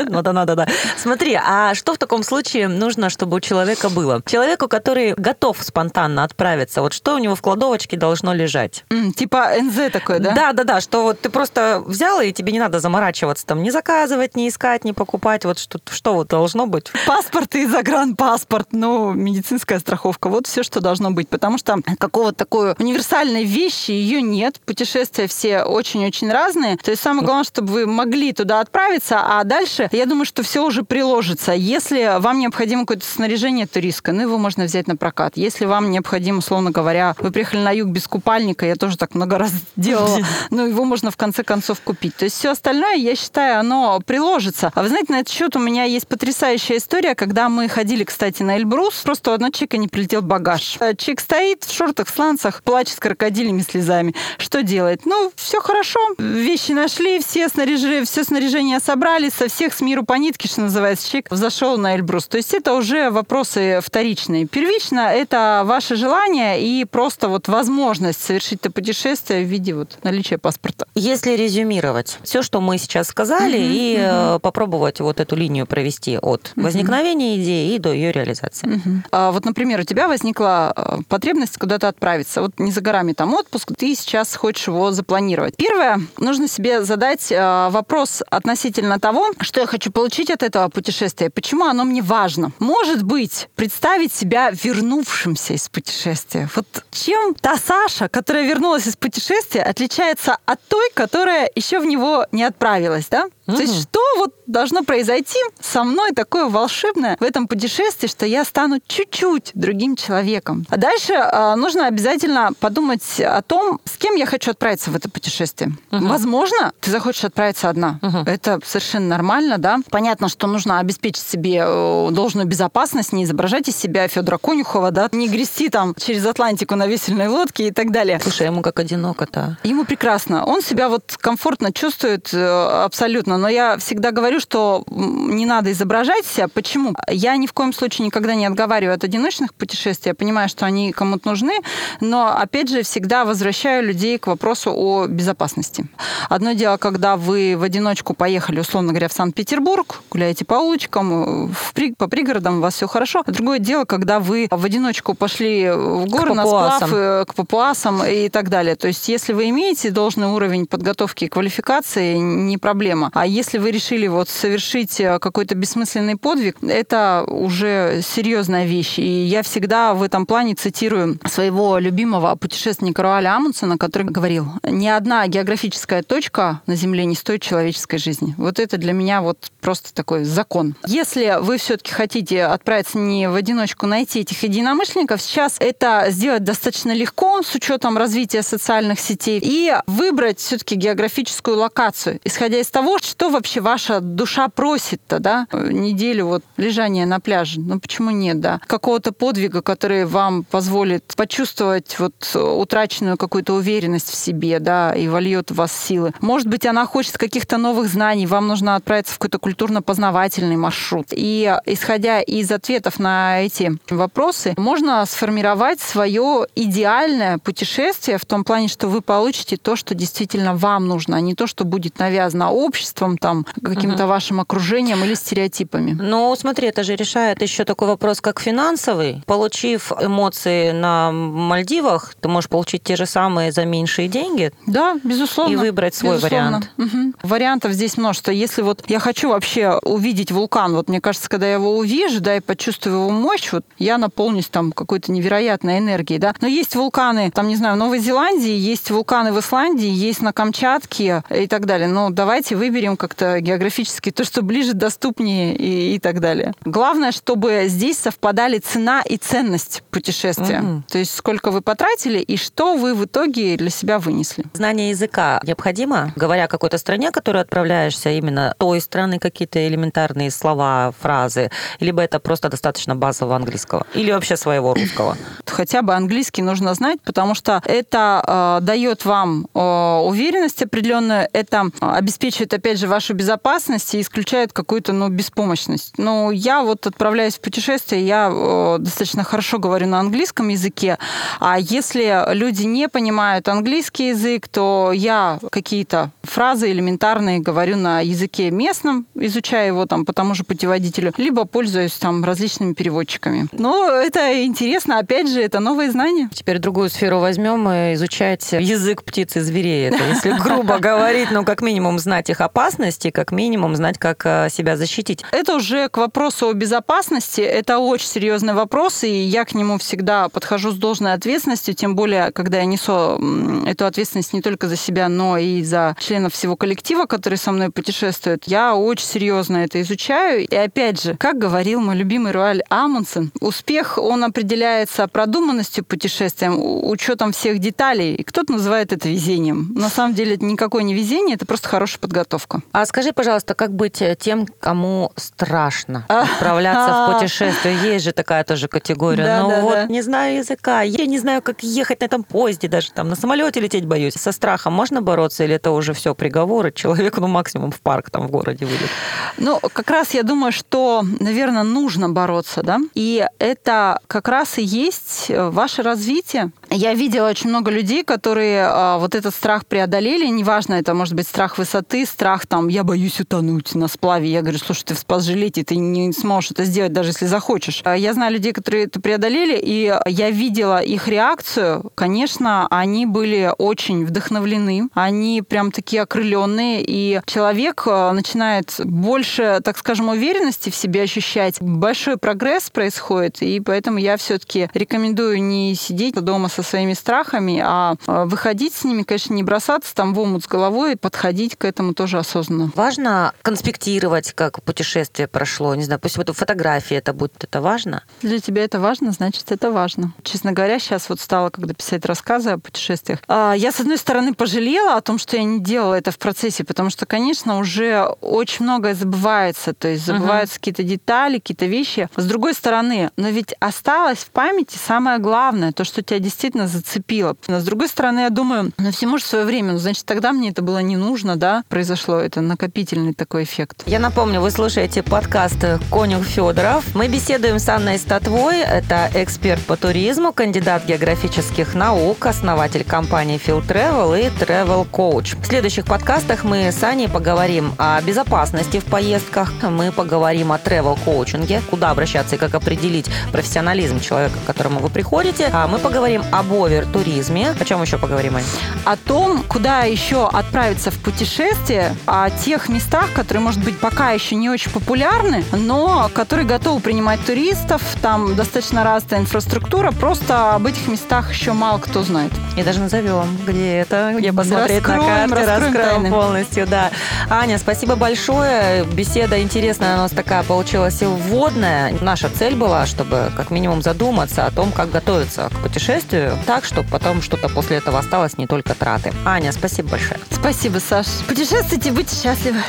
Ну 0.09 0.21
да, 0.21 0.33
надо, 0.33 0.55
да. 0.55 0.67
Смотри, 0.97 1.33
а 1.35 1.73
что 1.75 1.93
в 1.93 1.97
таком 1.97 2.23
случае 2.23 2.67
нужно, 2.67 3.09
чтобы 3.09 3.37
у 3.37 3.39
человека 3.39 3.89
было? 3.89 4.21
Человеку, 4.25 4.67
который 4.67 5.13
готов 5.13 5.61
спонтанно 5.61 6.23
отправиться, 6.23 6.81
вот 6.81 6.93
что 6.93 7.15
у 7.15 7.17
него 7.17 7.35
в 7.35 7.41
кладовочке 7.41 7.97
должно 7.97 8.33
лежать? 8.33 8.83
Типа 9.15 9.51
НЗ 9.61 9.91
такой, 9.91 10.19
да? 10.19 10.33
Да, 10.33 10.53
да, 10.53 10.63
да, 10.63 10.81
что 10.81 11.03
вот 11.03 11.21
ты 11.21 11.29
просто 11.29 11.81
взяла, 11.85 12.23
и 12.23 12.33
тебе 12.33 12.51
не 12.51 12.59
надо 12.59 12.79
заморачиваться, 12.79 13.45
там, 13.45 13.63
не 13.63 13.71
заказывать, 13.71 14.35
не 14.35 14.49
искать, 14.49 14.83
не 14.83 14.93
покупать, 14.93 15.45
вот 15.45 15.59
что, 15.59 15.79
что 15.89 16.13
вот 16.13 16.27
должно 16.27 16.67
быть. 16.67 16.91
Паспорт 17.05 17.55
и 17.55 17.65
загранпаспорт, 17.65 18.69
ну, 18.71 19.13
медицинская 19.13 19.79
страховка. 19.79 20.29
Вот 20.29 20.47
все, 20.47 20.63
что 20.63 20.79
должно 20.79 21.11
быть. 21.11 21.29
Потому 21.29 21.57
что 21.57 21.77
какого-то 21.99 22.37
такой 22.37 22.75
универсальной 22.77 23.43
вещи 23.43 23.76
ее 23.85 24.21
нет. 24.21 24.59
Путешествия 24.65 25.27
все 25.27 25.63
очень-очень 25.63 26.31
разные. 26.31 26.77
То 26.77 26.91
есть 26.91 27.03
самое 27.03 27.25
главное, 27.25 27.43
чтобы 27.43 27.71
вы 27.71 27.85
могли 27.85 28.33
туда 28.33 28.59
отправиться, 28.59 29.19
а 29.21 29.43
дальше, 29.43 29.89
я 29.91 30.05
думаю, 30.05 30.25
что 30.25 30.43
все 30.43 30.65
уже 30.65 30.83
приложится. 30.83 31.51
Если 31.53 32.19
вам 32.19 32.39
необходимо 32.39 32.81
какое-то 32.81 33.05
снаряжение 33.05 33.67
туристское, 33.67 34.13
ну, 34.13 34.21
его 34.21 34.37
можно 34.37 34.65
взять 34.65 34.87
на 34.87 34.95
прокат. 34.95 35.33
Если 35.35 35.65
вам 35.65 35.91
необходимо, 35.91 36.39
условно 36.39 36.71
говоря, 36.71 37.15
вы 37.19 37.31
приехали 37.31 37.61
на 37.61 37.71
юг 37.71 37.89
без 37.89 38.07
купальника, 38.07 38.65
я 38.65 38.75
тоже 38.75 38.97
так 38.97 39.15
много 39.15 39.37
раз 39.37 39.51
делала, 39.75 40.19
но 40.49 40.65
его 40.65 40.85
можно 40.85 41.11
в 41.11 41.17
конце 41.17 41.43
концов 41.43 41.79
купить. 41.81 42.15
То 42.15 42.25
есть 42.25 42.37
все 42.37 42.51
остальное, 42.51 42.95
я 42.95 43.15
считаю, 43.15 43.59
оно 43.59 44.01
приложится. 44.05 44.71
А 44.75 44.81
вы 44.81 44.89
знаете, 44.89 45.13
на 45.13 45.19
этот 45.19 45.33
счет 45.33 45.55
у 45.55 45.59
меня 45.59 45.83
есть 45.83 46.07
потрясающая 46.07 46.77
история, 46.77 47.15
когда 47.15 47.49
мы 47.49 47.67
ходили, 47.67 48.03
кстати, 48.03 48.43
на 48.43 48.57
Эльбрус, 48.57 49.01
просто 49.03 49.31
у 49.31 49.33
одного 49.33 49.51
человека 49.51 49.77
не 49.77 49.87
прилетел 49.87 50.21
багаж. 50.21 50.61
Человек 50.61 51.19
стоит 51.19 51.63
в 51.63 51.73
шортах, 51.73 52.07
в 52.07 52.13
сланцах, 52.13 52.63
плачет 52.63 52.95
с 52.95 52.99
крокодилями 52.99 53.61
слезами. 53.69 54.13
Что 54.37 54.63
делает? 54.63 55.05
Ну, 55.05 55.31
все 55.35 55.59
хорошо. 55.61 55.99
Вещи 56.17 56.71
нашли, 56.71 57.19
все, 57.19 57.47
снаряжение, 57.49 58.03
все 58.05 58.23
снаряжение 58.23 58.79
собрали, 58.79 59.29
со 59.29 59.47
всех 59.47 59.73
с 59.73 59.81
миру 59.81 60.03
по 60.03 60.13
нитке, 60.13 60.47
что 60.47 60.61
называется, 60.61 61.09
человек 61.09 61.27
зашел 61.31 61.77
на 61.77 61.95
Эльбрус. 61.95 62.27
То 62.27 62.37
есть 62.37 62.53
это 62.53 62.73
уже 62.73 63.09
вопросы 63.09 63.79
вторичные. 63.83 64.45
Первично 64.45 64.99
это 65.13 65.63
ваше 65.65 65.95
желание 65.95 66.61
и 66.61 66.85
просто 66.85 67.27
вот 67.29 67.47
возможность 67.47 68.23
совершить 68.23 68.59
это 68.61 68.71
путешествие 68.71 69.43
в 69.43 69.47
виде 69.47 69.73
вот 69.73 69.97
наличия 70.03 70.37
паспорта. 70.37 70.87
Если 70.95 71.31
резюмировать 71.31 72.17
все, 72.23 72.41
что 72.41 72.61
мы 72.61 72.77
сейчас 72.77 73.07
сказали, 73.07 73.57
Мгм, 73.57 73.71
и 73.71 73.97
э, 73.99 74.39
попробовать 74.41 74.99
вот 74.99 75.19
эту 75.19 75.35
линию 75.35 75.65
провести 75.65 76.17
от 76.17 76.51
Мгм. 76.55 76.65
возникновения 76.65 77.35
идеи 77.41 77.75
и 77.75 77.79
до 77.79 77.91
ее 77.93 78.11
реализации. 78.11 78.81
А 79.11 79.31
вот, 79.31 79.45
например, 79.45 79.79
у 79.79 79.83
тебя 79.83 80.07
возникла 80.07 80.73
э, 80.75 80.97
потребность 81.07 81.57
куда-то 81.57 81.87
отправиться. 81.87 82.41
Вот 82.41 82.51
не 82.59 82.71
за 82.71 82.81
горами 82.81 83.13
там 83.13 83.33
отпуск, 83.33 83.56
отпуск, 83.57 83.77
ты 83.77 83.95
сейчас 83.95 84.35
хочешь 84.35 84.67
его 84.67 84.91
запланировать. 84.91 85.55
Первое, 85.57 86.01
нужно 86.17 86.47
себе 86.47 86.83
задать 86.83 87.31
э, 87.31 87.69
вопрос 87.69 88.23
относительно 88.29 88.99
того, 88.99 89.31
что 89.41 89.61
я 89.61 89.67
хочу 89.67 89.91
получить 89.91 90.29
от 90.29 90.43
этого 90.43 90.69
путешествия, 90.69 91.29
почему 91.29 91.65
оно 91.65 91.83
мне 91.83 92.01
важно. 92.01 92.51
Может 92.59 93.03
быть, 93.03 93.49
представить 93.55 94.13
себя 94.13 94.51
вернувшимся 94.51 95.53
из 95.53 95.69
путешествия. 95.69 96.49
Вот 96.55 96.65
чем 96.91 97.33
та 97.35 97.57
Саша, 97.57 98.07
которая 98.07 98.47
вернулась 98.47 98.87
из 98.87 98.95
путешествия, 98.95 99.63
отличается 99.63 100.37
от 100.45 100.59
той, 100.67 100.89
которая 100.93 101.49
еще 101.55 101.79
в 101.79 101.85
него 101.85 102.25
не 102.31 102.43
отправилась, 102.43 103.07
да? 103.09 103.25
Угу. 103.47 103.55
То 103.55 103.61
есть 103.61 103.81
что 103.81 103.99
вот 104.17 104.33
должно 104.47 104.83
произойти 104.83 105.39
со 105.59 105.83
мной 105.83 106.11
такое 106.11 106.45
волшебное 106.45 107.17
в 107.19 107.23
этом 107.23 107.47
путешествии, 107.47 108.07
что 108.07 108.25
я 108.25 108.43
стану 108.43 108.79
чуть-чуть 108.87 109.51
другим 109.53 109.95
человеком. 109.95 110.65
А 110.69 110.77
дальше 110.77 111.13
э, 111.13 111.55
нужно 111.55 111.87
обязательно 111.87 112.51
подумать 112.59 113.19
о 113.19 113.41
том, 113.41 113.79
с 113.85 113.97
кем 113.97 114.15
я 114.15 114.25
хочу 114.25 114.51
отправиться 114.51 114.91
в 114.91 114.95
это 114.95 115.09
путешествие. 115.09 115.71
Угу. 115.91 116.07
Возможно, 116.07 116.73
ты 116.81 116.91
захочешь 116.91 117.23
отправиться 117.23 117.69
одна. 117.69 117.99
Угу. 118.01 118.17
Это 118.25 118.59
совершенно 118.65 119.07
нормально, 119.07 119.57
да. 119.57 119.79
Понятно, 119.89 120.29
что 120.29 120.47
нужно 120.47 120.79
обеспечить 120.79 121.25
себе 121.25 121.63
э, 121.65 122.09
должную 122.11 122.47
безопасность, 122.47 123.13
не 123.13 123.23
изображать 123.23 123.67
из 123.69 123.75
себя 123.75 124.07
Федора 124.07 124.37
Конюхова, 124.37 124.91
да, 124.91 125.09
не 125.11 125.27
грести 125.27 125.69
там 125.69 125.95
через 125.95 126.25
Атлантику 126.25 126.75
на 126.75 126.87
весельной 126.87 127.27
лодке 127.27 127.67
и 127.67 127.71
так 127.71 127.91
далее. 127.91 128.19
Слушай, 128.21 128.47
ему 128.47 128.61
как 128.61 128.79
одиноко-то. 128.79 129.57
Ему 129.63 129.85
прекрасно. 129.85 130.45
Он 130.45 130.61
себя 130.61 130.89
вот 130.89 131.15
комфортно 131.19 131.71
чувствует 131.73 132.33
э, 132.33 132.83
абсолютно 132.83 133.37
но 133.37 133.49
я 133.49 133.77
всегда 133.77 134.11
говорю, 134.11 134.36
что 134.39 134.83
не 134.89 135.45
надо 135.45 135.71
изображать 135.71 136.25
себя. 136.25 136.47
Почему? 136.47 136.95
Я 137.09 137.37
ни 137.37 137.47
в 137.47 137.53
коем 137.53 137.73
случае 137.73 138.05
никогда 138.05 138.35
не 138.35 138.45
отговариваю 138.45 138.95
от 138.95 139.03
одиночных 139.03 139.53
путешествий. 139.53 140.09
Я 140.09 140.15
понимаю, 140.15 140.49
что 140.49 140.65
они 140.65 140.91
кому-то 140.91 141.29
нужны, 141.29 141.59
но, 142.01 142.35
опять 142.35 142.69
же, 142.69 142.83
всегда 142.83 143.25
возвращаю 143.25 143.85
людей 143.85 144.17
к 144.17 144.27
вопросу 144.27 144.73
о 144.75 145.07
безопасности. 145.07 145.87
Одно 146.29 146.53
дело, 146.53 146.77
когда 146.77 147.17
вы 147.17 147.55
в 147.57 147.63
одиночку 147.63 148.13
поехали, 148.13 148.59
условно 148.59 148.89
говоря, 148.89 149.07
в 149.07 149.13
Санкт-Петербург, 149.13 150.01
гуляете 150.11 150.45
по 150.45 150.55
улочкам, 150.55 151.51
в 151.51 151.73
при... 151.73 151.93
по 151.93 152.07
пригородам, 152.07 152.57
у 152.57 152.61
вас 152.61 152.75
все 152.75 152.87
хорошо. 152.87 153.23
Другое 153.25 153.59
дело, 153.59 153.85
когда 153.85 154.19
вы 154.19 154.47
в 154.49 154.65
одиночку 154.65 155.13
пошли 155.13 155.69
в 155.71 156.05
горы, 156.07 156.33
на 156.33 156.45
сплав, 156.45 156.93
э, 156.93 157.25
к 157.27 157.35
папуасам 157.35 158.03
и 158.03 158.29
так 158.29 158.49
далее. 158.49 158.75
То 158.75 158.87
есть, 158.87 159.07
если 159.07 159.33
вы 159.33 159.49
имеете 159.49 159.91
должный 159.91 160.27
уровень 160.27 160.65
подготовки 160.65 161.25
и 161.25 161.27
квалификации, 161.27 162.15
не 162.17 162.57
проблема. 162.57 163.11
А 163.13 163.25
если 163.25 163.57
вы 163.57 163.71
решили 163.71 164.07
вот 164.07 164.26
совершить 164.27 164.99
э, 164.99 165.19
какой-то 165.19 165.55
бессмысленный 165.55 166.15
подвиг, 166.17 166.57
это 166.61 167.25
уже 167.27 168.01
серьезная 168.03 168.65
вещь. 168.65 168.99
И 168.99 169.25
я 169.25 169.43
всегда 169.43 169.93
в 169.93 170.03
этом 170.03 170.25
плане 170.25 170.55
цитирую 170.55 171.19
своего 171.25 171.77
любимого 171.77 172.35
путешественника 172.35 173.03
Руаля 173.03 173.35
Амундсена, 173.35 173.77
который 173.77 174.07
говорил, 174.07 174.47
ни 174.63 174.87
одна 174.87 175.27
географическая 175.27 176.03
точка 176.03 176.61
на 176.67 176.75
Земле 176.75 177.05
не 177.05 177.15
стоит 177.15 177.41
человеческой 177.41 177.97
жизни. 177.97 178.35
Вот 178.37 178.59
это 178.59 178.77
для 178.77 178.93
меня 178.93 179.21
вот 179.21 179.51
просто 179.61 179.93
такой 179.93 180.23
закон. 180.23 180.75
Если 180.85 181.37
вы 181.41 181.57
все-таки 181.57 181.91
хотите 181.91 182.43
отправиться 182.43 182.97
не 182.97 183.29
в 183.29 183.35
одиночку, 183.35 183.85
найти 183.85 184.21
этих 184.21 184.43
единомышленников, 184.43 185.21
сейчас 185.21 185.55
это 185.59 186.05
сделать 186.09 186.43
достаточно 186.43 186.91
легко 186.91 187.41
с 187.41 187.53
учетом 187.55 187.97
развития 187.97 188.43
социальных 188.43 188.99
сетей 188.99 189.39
и 189.43 189.73
выбрать 189.87 190.39
все-таки 190.39 190.75
географическую 190.75 191.57
локацию, 191.57 192.19
исходя 192.23 192.59
из 192.59 192.67
того, 192.67 192.97
что 192.99 193.29
вообще 193.29 193.61
ваша 193.61 193.99
душа 194.17 194.49
просит-то, 194.49 195.19
да? 195.19 195.47
Неделю 195.53 196.25
вот 196.25 196.43
лежания 196.57 197.05
на 197.05 197.19
пляже. 197.19 197.61
Ну 197.61 197.79
почему 197.79 198.09
нет, 198.09 198.39
да? 198.39 198.59
Какого-то 198.67 199.11
подвига, 199.11 199.61
который 199.61 200.05
вам 200.05 200.43
позволит 200.43 201.13
почувствовать 201.15 201.97
вот 201.99 202.35
утраченную 202.35 203.15
какую-то 203.15 203.53
уверенность 203.53 204.09
в 204.09 204.15
себе, 204.15 204.59
да, 204.59 204.93
и 204.93 205.07
вольет 205.07 205.51
в 205.51 205.55
вас 205.55 205.71
силы. 205.71 206.13
Может 206.19 206.47
быть, 206.47 206.65
она 206.65 206.85
хочет 206.85 207.17
каких-то 207.17 207.57
новых 207.57 207.87
знаний, 207.87 208.25
вам 208.25 208.47
нужно 208.47 208.75
отправиться 208.75 209.13
в 209.13 209.19
какой-то 209.19 209.37
культурно-познавательный 209.37 210.57
маршрут. 210.57 211.07
И 211.11 211.55
исходя 211.65 212.19
из 212.21 212.51
ответов 212.51 212.97
на 212.99 213.41
эти 213.41 213.77
вопросы, 213.89 214.55
можно 214.57 215.05
сформировать 215.05 215.79
свое 215.79 216.47
идеальное 216.55 217.37
путешествие 217.37 218.17
в 218.17 218.25
том 218.25 218.43
плане, 218.43 218.67
что 218.67 218.87
вы 218.87 219.01
получите 219.01 219.57
то, 219.57 219.75
что 219.75 219.93
действительно 219.93 220.55
вам 220.55 220.87
нужно, 220.87 221.17
а 221.17 221.21
не 221.21 221.35
то, 221.35 221.45
что 221.45 221.65
будет 221.65 221.99
навязано 221.99 222.51
обществом, 222.51 223.17
там, 223.19 223.45
каким-то. 223.63 224.06
Вашим 224.07 224.39
окружением 224.39 225.03
или 225.03 225.13
стереотипами? 225.13 225.91
Ну, 225.91 226.35
смотри, 226.35 226.67
это 226.67 226.83
же 226.83 226.95
решает 226.95 227.41
еще 227.41 227.63
такой 227.63 227.87
вопрос, 227.87 228.21
как 228.21 228.39
финансовый. 228.39 229.23
Получив 229.25 229.91
эмоции 229.91 230.71
на 230.71 231.11
Мальдивах, 231.11 232.15
ты 232.19 232.29
можешь 232.29 232.49
получить 232.49 232.83
те 232.83 232.95
же 232.95 233.05
самые 233.05 233.51
за 233.51 233.65
меньшие 233.65 234.07
деньги. 234.07 234.51
Да, 234.65 234.97
безусловно. 235.03 235.53
И 235.53 235.55
выбрать 235.55 235.95
свой 235.95 236.15
безусловно. 236.15 236.37
вариант. 236.37 236.71
Угу. 236.77 237.13
Вариантов 237.23 237.71
здесь 237.73 237.97
множество. 237.97 238.31
Если 238.31 238.61
вот 238.61 238.83
я 238.87 238.99
хочу 238.99 239.29
вообще 239.29 239.79
увидеть 239.83 240.31
вулкан, 240.31 240.73
вот 240.73 240.89
мне 240.89 241.01
кажется, 241.01 241.29
когда 241.29 241.47
я 241.47 241.53
его 241.53 241.77
увижу, 241.77 242.21
да, 242.21 242.37
и 242.37 242.39
почувствую 242.39 242.95
его 242.95 243.09
мощь, 243.09 243.51
вот 243.51 243.65
я 243.77 243.97
наполнюсь 243.97 244.47
там 244.47 244.71
какой-то 244.71 245.11
невероятной 245.11 245.79
энергией, 245.79 246.19
да. 246.19 246.33
Но 246.41 246.47
есть 246.47 246.75
вулканы, 246.75 247.31
там, 247.31 247.47
не 247.47 247.55
знаю, 247.55 247.75
в 247.75 247.77
Новой 247.77 247.99
Зеландии, 247.99 248.51
есть 248.51 248.89
вулканы 248.91 249.33
в 249.33 249.39
Исландии, 249.39 249.89
есть 249.89 250.21
на 250.21 250.33
Камчатке 250.33 251.23
и 251.29 251.47
так 251.47 251.65
далее. 251.65 251.87
Но 251.87 252.09
давайте 252.09 252.55
выберем 252.55 252.97
как-то 252.97 253.39
географически 253.39 253.96
то, 254.01 254.23
что 254.23 254.41
ближе, 254.41 254.73
доступнее 254.73 255.55
и, 255.55 255.95
и 255.95 255.99
так 255.99 256.19
далее. 256.19 256.53
Главное, 256.65 257.11
чтобы 257.11 257.65
здесь 257.67 257.97
совпадали 257.97 258.59
цена 258.59 259.01
и 259.01 259.17
ценность 259.17 259.83
путешествия. 259.91 260.61
Угу. 260.61 260.83
То 260.89 260.97
есть 260.97 261.15
сколько 261.15 261.51
вы 261.51 261.61
потратили 261.61 262.19
и 262.19 262.37
что 262.37 262.75
вы 262.75 262.93
в 262.93 263.05
итоге 263.05 263.57
для 263.57 263.69
себя 263.69 263.99
вынесли. 263.99 264.45
Знание 264.53 264.89
языка 264.89 265.39
необходимо, 265.43 266.11
говоря 266.15 266.45
о 266.45 266.47
какой-то 266.47 266.77
стране, 266.77 267.11
которую 267.11 267.41
отправляешься, 267.41 268.09
именно 268.09 268.55
той 268.57 268.81
страны 268.81 269.19
какие-то 269.19 269.65
элементарные 269.67 270.31
слова, 270.31 270.93
фразы, 270.99 271.51
либо 271.79 272.01
это 272.01 272.19
просто 272.19 272.49
достаточно 272.49 272.95
базового 272.95 273.35
английского, 273.35 273.85
или 273.93 274.11
вообще 274.11 274.37
своего 274.37 274.73
русского? 274.73 275.17
Хотя 275.45 275.81
бы 275.81 275.93
английский 275.93 276.41
нужно 276.41 276.73
знать, 276.73 276.99
потому 277.03 277.35
что 277.35 277.61
это 277.65 278.59
э, 278.61 278.65
дает 278.65 279.05
вам 279.05 279.47
э, 279.53 279.59
уверенность 280.05 280.61
определенную, 280.61 281.27
это 281.33 281.69
обеспечивает, 281.79 282.53
опять 282.53 282.79
же, 282.79 282.87
вашу 282.87 283.13
безопасность 283.13 283.76
и 283.93 284.01
исключает 284.01 284.51
какую-то 284.53 284.91
ну, 284.93 285.09
беспомощность. 285.09 285.93
Ну, 285.97 286.31
я 286.31 286.63
вот 286.63 286.87
отправляюсь 286.87 287.35
в 287.35 287.41
путешествие, 287.41 288.05
я 288.05 288.29
э, 288.31 288.77
достаточно 288.79 289.23
хорошо 289.23 289.59
говорю 289.59 289.87
на 289.87 289.99
английском 289.99 290.47
языке, 290.47 290.97
а 291.39 291.57
если 291.59 292.33
люди 292.33 292.63
не 292.63 292.89
понимают 292.89 293.47
английский 293.47 294.09
язык, 294.09 294.47
то 294.47 294.91
я 294.93 295.39
какие-то 295.51 296.11
фразы 296.23 296.71
элементарные 296.71 297.39
говорю 297.39 297.77
на 297.77 298.01
языке 298.01 298.51
местном, 298.51 299.05
изучая 299.15 299.67
его 299.67 299.85
там 299.85 300.05
по 300.05 300.13
тому 300.13 300.33
же 300.33 300.43
путеводителю, 300.43 301.13
либо 301.17 301.45
пользуюсь 301.45 301.93
там 301.93 302.23
различными 302.23 302.73
переводчиками. 302.73 303.47
Но 303.51 303.89
это 303.91 304.43
интересно, 304.43 304.99
опять 304.99 305.29
же, 305.29 305.41
это 305.41 305.59
новые 305.59 305.91
знания. 305.91 306.29
Теперь 306.33 306.59
другую 306.59 306.89
сферу 306.89 307.19
возьмем 307.19 307.69
и 307.69 307.93
изучать 307.93 308.51
язык 308.51 309.03
птиц 309.03 309.35
и 309.35 309.39
зверей. 309.39 309.89
Это 309.89 310.03
если 310.03 310.31
грубо 310.31 310.79
говорить, 310.79 311.29
ну, 311.31 311.45
как 311.45 311.61
минимум 311.61 311.99
знать 311.99 312.29
их 312.29 312.41
безопасности, 312.47 313.11
как 313.11 313.31
минимум 313.31 313.66
знать, 313.75 313.97
как 313.97 314.25
э, 314.25 314.49
себя 314.49 314.77
защитить. 314.77 315.23
Это 315.31 315.55
уже 315.55 315.89
к 315.89 315.97
вопросу 315.97 316.49
о 316.49 316.53
безопасности. 316.53 317.41
Это 317.41 317.79
очень 317.79 318.07
серьезный 318.07 318.53
вопрос, 318.53 319.03
и 319.03 319.09
я 319.09 319.45
к 319.45 319.53
нему 319.53 319.77
всегда 319.77 320.29
подхожу 320.29 320.71
с 320.71 320.75
должной 320.75 321.13
ответственностью, 321.13 321.73
тем 321.73 321.95
более, 321.95 322.31
когда 322.31 322.59
я 322.59 322.65
несу 322.65 323.19
эту 323.65 323.85
ответственность 323.85 324.33
не 324.33 324.41
только 324.41 324.67
за 324.67 324.75
себя, 324.75 325.09
но 325.09 325.37
и 325.37 325.63
за 325.63 325.95
членов 325.99 326.33
всего 326.33 326.55
коллектива, 326.55 327.05
которые 327.05 327.37
со 327.37 327.51
мной 327.51 327.69
путешествуют. 327.69 328.43
Я 328.45 328.75
очень 328.75 329.05
серьезно 329.05 329.57
это 329.57 329.81
изучаю. 329.81 330.47
И 330.47 330.55
опять 330.55 331.01
же, 331.01 331.15
как 331.15 331.37
говорил 331.37 331.81
мой 331.81 331.95
любимый 331.95 332.31
Руаль 332.31 332.63
Амундсен, 332.69 333.31
успех, 333.39 333.97
он 333.97 334.23
определяется 334.23 335.07
продуманностью 335.07 335.83
путешествия, 335.83 336.49
учетом 336.51 337.31
всех 337.31 337.59
деталей. 337.59 338.15
И 338.15 338.23
кто-то 338.23 338.53
называет 338.53 338.93
это 338.93 339.09
везением. 339.09 339.73
На 339.75 339.89
самом 339.89 340.13
деле 340.13 340.35
это 340.35 340.45
никакое 340.45 340.83
не 340.83 340.93
везение, 340.93 341.35
это 341.35 341.45
просто 341.45 341.67
хорошая 341.67 341.99
подготовка. 341.99 342.61
А 342.71 342.85
скажи, 342.85 343.11
пожалуйста, 343.13 343.53
как 343.57 343.73
быть 343.73 344.01
э, 344.01 344.15
тем, 344.17 344.47
кому 344.59 345.11
страшно 345.15 346.05
отправляться 346.07 347.07
в 347.07 347.13
путешествие? 347.19 347.75
Есть 347.93 348.05
же 348.05 348.11
такая 348.13 348.43
тоже 348.43 348.67
категория. 348.67 349.25
Да, 349.25 349.41
ну 349.41 349.49
да, 349.49 349.61
вот, 349.61 349.73
да. 349.73 349.85
не 349.87 350.01
знаю 350.01 350.37
языка, 350.37 350.83
я 350.83 351.05
не 351.05 351.19
знаю, 351.19 351.41
как 351.41 351.63
ехать 351.63 351.99
на 351.99 352.05
этом 352.05 352.23
поезде, 352.23 352.67
даже 352.67 352.91
там 352.91 353.09
на 353.09 353.15
самолете 353.15 353.59
лететь 353.59 353.85
боюсь. 353.85 354.13
Со 354.13 354.31
страхом 354.31 354.73
можно 354.73 355.01
бороться 355.01 355.43
или 355.43 355.55
это 355.55 355.71
уже 355.71 355.93
все 355.93 356.13
приговоры? 356.13 356.71
Человеку, 356.71 357.19
ну, 357.19 357.27
максимум 357.27 357.71
в 357.71 357.81
парк 357.81 358.09
там 358.11 358.27
в 358.27 358.31
городе 358.31 358.65
выйдет. 358.65 358.89
Ну, 359.37 359.59
как 359.59 359.89
раз 359.89 360.13
я 360.13 360.23
думаю, 360.23 360.51
что, 360.51 361.03
наверное, 361.19 361.63
нужно 361.63 362.09
бороться, 362.09 362.61
да? 362.61 362.79
И 362.93 363.25
это 363.39 363.99
как 364.07 364.27
раз 364.27 364.59
и 364.59 364.63
есть 364.63 365.25
э, 365.29 365.49
ваше 365.49 365.81
развитие. 365.81 366.51
Я 366.69 366.93
видела 366.93 367.29
очень 367.29 367.49
много 367.49 367.71
людей, 367.71 368.03
которые 368.03 368.65
а, 368.65 368.97
вот 368.97 369.15
этот 369.15 369.33
страх 369.33 369.65
преодолели. 369.65 370.27
Неважно, 370.27 370.73
это 370.73 370.93
может 370.93 371.13
быть 371.13 371.27
страх 371.27 371.57
высоты, 371.57 372.05
страх 372.05 372.45
там, 372.45 372.67
я 372.67 372.83
боюсь 372.83 373.19
утонуть 373.19 373.73
на 373.73 373.87
сплаве. 373.87 374.29
Я 374.29 374.41
говорю, 374.41 374.57
слушай, 374.59 374.83
ты 374.83 374.93
в 374.93 374.99
спас-жилете, 374.99 375.63
ты 375.63 375.77
не 375.77 376.11
сможешь 376.11 376.51
это 376.51 376.65
сделать, 376.65 376.91
даже 376.91 377.09
если 377.09 377.25
захочешь. 377.25 377.81
А 377.85 377.95
я 377.95 378.13
знаю 378.13 378.33
людей, 378.33 378.51
которые 378.51 378.85
это 378.85 378.99
преодолели, 378.99 379.57
и 379.61 379.93
я 380.07 380.29
видела 380.29 380.79
их 380.79 381.07
реакцию. 381.07 381.89
Конечно, 381.95 382.67
они 382.69 383.05
были 383.05 383.51
очень 383.57 384.05
вдохновлены, 384.05 384.89
они 384.93 385.41
прям 385.41 385.71
такие 385.71 386.01
окрыленные, 386.01 386.83
и 386.85 387.21
человек 387.25 387.83
э, 387.85 388.11
начинает 388.11 388.75
больше, 388.83 389.61
так 389.63 389.77
скажем, 389.77 390.09
уверенности 390.09 390.69
в 390.69 390.75
себе 390.75 391.03
ощущать. 391.03 391.61
Большой 391.61 392.17
прогресс 392.17 392.69
происходит, 392.69 393.41
и 393.41 393.59
поэтому 393.61 393.99
я 393.99 394.17
все-таки 394.17 394.69
рекомендую 394.73 395.41
не 395.41 395.73
сидеть 395.75 396.15
дома 396.15 396.49
со 396.63 396.63
своими 396.63 396.93
страхами, 396.93 397.61
а 397.63 397.95
э, 398.07 398.25
выходить 398.25 398.73
с 398.73 398.83
ними, 398.83 399.03
конечно, 399.03 399.33
не 399.33 399.43
бросаться 399.43 399.93
там 399.93 400.13
в 400.13 400.19
омут 400.19 400.43
с 400.43 400.47
головой, 400.47 400.95
подходить 400.95 401.55
к 401.55 401.65
этому 401.65 401.93
тоже 401.93 402.17
осознанно. 402.17 402.71
Важно 402.75 403.33
конспектировать, 403.43 404.33
как 404.33 404.63
путешествие 404.63 405.27
прошло. 405.27 405.75
Не 405.75 405.83
знаю, 405.83 405.99
пусть 405.99 406.17
вот 406.17 406.35
фотографии 406.35 406.97
это 406.97 407.13
будет, 407.13 407.43
это 407.43 407.61
важно? 407.61 408.03
Для 408.21 408.39
тебя 408.39 408.63
это 408.63 408.79
важно, 408.79 409.11
значит, 409.11 409.51
это 409.51 409.71
важно. 409.71 410.13
Честно 410.23 410.51
говоря, 410.51 410.79
сейчас 410.79 411.09
вот 411.09 411.19
стала, 411.19 411.49
когда 411.49 411.73
писать 411.73 412.05
рассказы 412.05 412.51
о 412.51 412.57
путешествиях, 412.57 413.19
а, 413.27 413.53
я, 413.53 413.71
с 413.71 413.79
одной 413.79 413.97
стороны, 413.97 414.33
пожалела 414.33 414.95
о 414.95 415.01
том, 415.01 415.19
что 415.19 415.37
я 415.37 415.43
не 415.43 415.59
делала 415.59 415.93
это 415.93 416.11
в 416.11 416.17
процессе, 416.17 416.63
потому 416.63 416.89
что, 416.89 417.05
конечно, 417.05 417.59
уже 417.59 418.03
очень 418.21 418.65
многое 418.65 418.95
забывается, 418.95 419.73
то 419.73 419.87
есть 419.87 420.05
забываются 420.05 420.55
uh-huh. 420.55 420.59
какие-то 420.59 420.83
детали, 420.83 421.37
какие-то 421.37 421.65
вещи. 421.65 422.09
С 422.15 422.25
другой 422.25 422.53
стороны, 422.53 423.11
но 423.15 423.29
ведь 423.29 423.53
осталось 423.59 424.19
в 424.19 424.31
памяти 424.31 424.77
самое 424.77 425.19
главное, 425.19 425.71
то, 425.71 425.83
что 425.83 426.01
тебя 426.01 426.19
действительно 426.19 426.46
зацепило. 426.55 427.35
Но 427.47 427.59
с 427.59 427.63
другой 427.63 427.87
стороны, 427.87 428.21
я 428.21 428.29
думаю, 428.29 428.71
ну 428.77 428.91
всему 428.91 429.17
же 429.17 429.25
свое 429.25 429.45
время, 429.45 429.73
ну, 429.73 429.77
значит, 429.79 430.05
тогда 430.05 430.31
мне 430.31 430.49
это 430.49 430.61
было 430.61 430.79
не 430.79 430.95
нужно, 430.95 431.35
да, 431.35 431.63
произошло 431.69 432.17
это 432.17 432.41
накопительный 432.41 433.13
такой 433.13 433.43
эффект. 433.43 433.83
Я 433.85 433.99
напомню, 433.99 434.41
вы 434.41 434.51
слушаете 434.51 435.03
подкаст 435.03 435.57
«Конюх 435.91 436.25
Федоров». 436.25 436.83
Мы 436.95 437.07
беседуем 437.07 437.59
с 437.59 437.67
Анной 437.69 437.97
Статвой, 437.97 438.59
это 438.59 439.09
эксперт 439.13 439.61
по 439.61 439.77
туризму, 439.77 440.31
кандидат 440.31 440.85
географических 440.85 441.73
наук, 441.73 442.25
основатель 442.25 442.83
компании 442.83 443.39
Field 443.43 443.67
Travel 443.67 444.19
и 444.19 444.29
Travel 444.29 444.87
Coach. 444.89 445.41
В 445.41 445.45
следующих 445.45 445.85
подкастах 445.85 446.43
мы 446.43 446.71
с 446.71 446.83
Аней 446.83 447.09
поговорим 447.09 447.73
о 447.77 448.01
безопасности 448.01 448.79
в 448.79 448.85
поездках, 448.85 449.51
мы 449.63 449.91
поговорим 449.91 450.51
о 450.51 450.57
travel-коучинге, 450.57 451.61
куда 451.69 451.91
обращаться 451.91 452.35
и 452.35 452.37
как 452.37 452.55
определить 452.55 453.09
профессионализм 453.31 453.99
человека, 453.99 454.35
к 454.43 454.45
которому 454.45 454.79
вы 454.79 454.89
приходите, 454.89 455.49
а 455.51 455.67
мы 455.67 455.79
поговорим 455.79 456.23
об 456.37 456.53
овер-туризме. 456.53 457.55
О 457.59 457.65
чем 457.65 457.81
еще 457.81 457.97
поговорим, 457.97 458.35
Ань? 458.35 458.43
О 458.85 458.95
том, 458.95 459.43
куда 459.43 459.83
еще 459.83 460.27
отправиться 460.27 460.91
в 460.91 460.99
путешествие, 460.99 461.95
о 462.05 462.29
тех 462.29 462.69
местах, 462.69 463.11
которые, 463.13 463.41
может 463.41 463.63
быть, 463.63 463.77
пока 463.79 464.11
еще 464.11 464.35
не 464.35 464.49
очень 464.49 464.71
популярны, 464.71 465.43
но 465.51 466.09
которые 466.13 466.45
готовы 466.45 466.79
принимать 466.79 467.23
туристов, 467.25 467.81
там 468.01 468.35
достаточно 468.35 468.83
разная 468.83 469.19
инфраструктура, 469.19 469.91
просто 469.91 470.53
об 470.53 470.65
этих 470.67 470.87
местах 470.87 471.31
еще 471.31 471.53
мало 471.53 471.79
кто 471.79 472.03
знает. 472.03 472.31
И 472.55 472.63
даже 472.63 472.79
назовем, 472.79 473.37
где 473.45 473.77
это, 473.77 474.13
где 474.17 474.31
посмотреть 474.31 474.83
раскроем, 474.83 475.29
на 475.29 475.35
карте, 475.35 475.45
раскроем, 475.45 475.73
раскроем 475.73 476.11
полностью, 476.11 476.67
да. 476.67 476.91
Аня, 477.29 477.57
спасибо 477.57 477.95
большое. 477.95 478.85
Беседа 478.85 479.41
интересная 479.41 479.95
у 479.95 479.97
нас 479.99 480.11
такая 480.11 480.43
получилась 480.43 481.01
и 481.01 481.05
вводная. 481.05 481.93
Наша 482.01 482.29
цель 482.29 482.55
была, 482.55 482.85
чтобы 482.85 483.31
как 483.35 483.49
минимум 483.51 483.81
задуматься 483.81 484.45
о 484.45 484.51
том, 484.51 484.71
как 484.71 484.91
готовиться 484.91 485.49
к 485.49 485.63
путешествию 485.63 486.26
так, 486.45 486.65
чтобы 486.65 486.89
потом 486.89 487.21
что-то 487.21 487.49
после 487.49 487.77
этого 487.77 487.99
осталось, 487.99 488.37
не 488.37 488.47
только 488.47 488.73
траты. 488.73 489.13
Аня, 489.25 489.51
спасибо 489.51 489.89
большое. 489.89 490.19
Спасибо, 490.31 490.79
Саш. 490.79 491.07
Путешествуйте, 491.27 491.91
будьте 491.91 492.15
счастливы. 492.15 492.61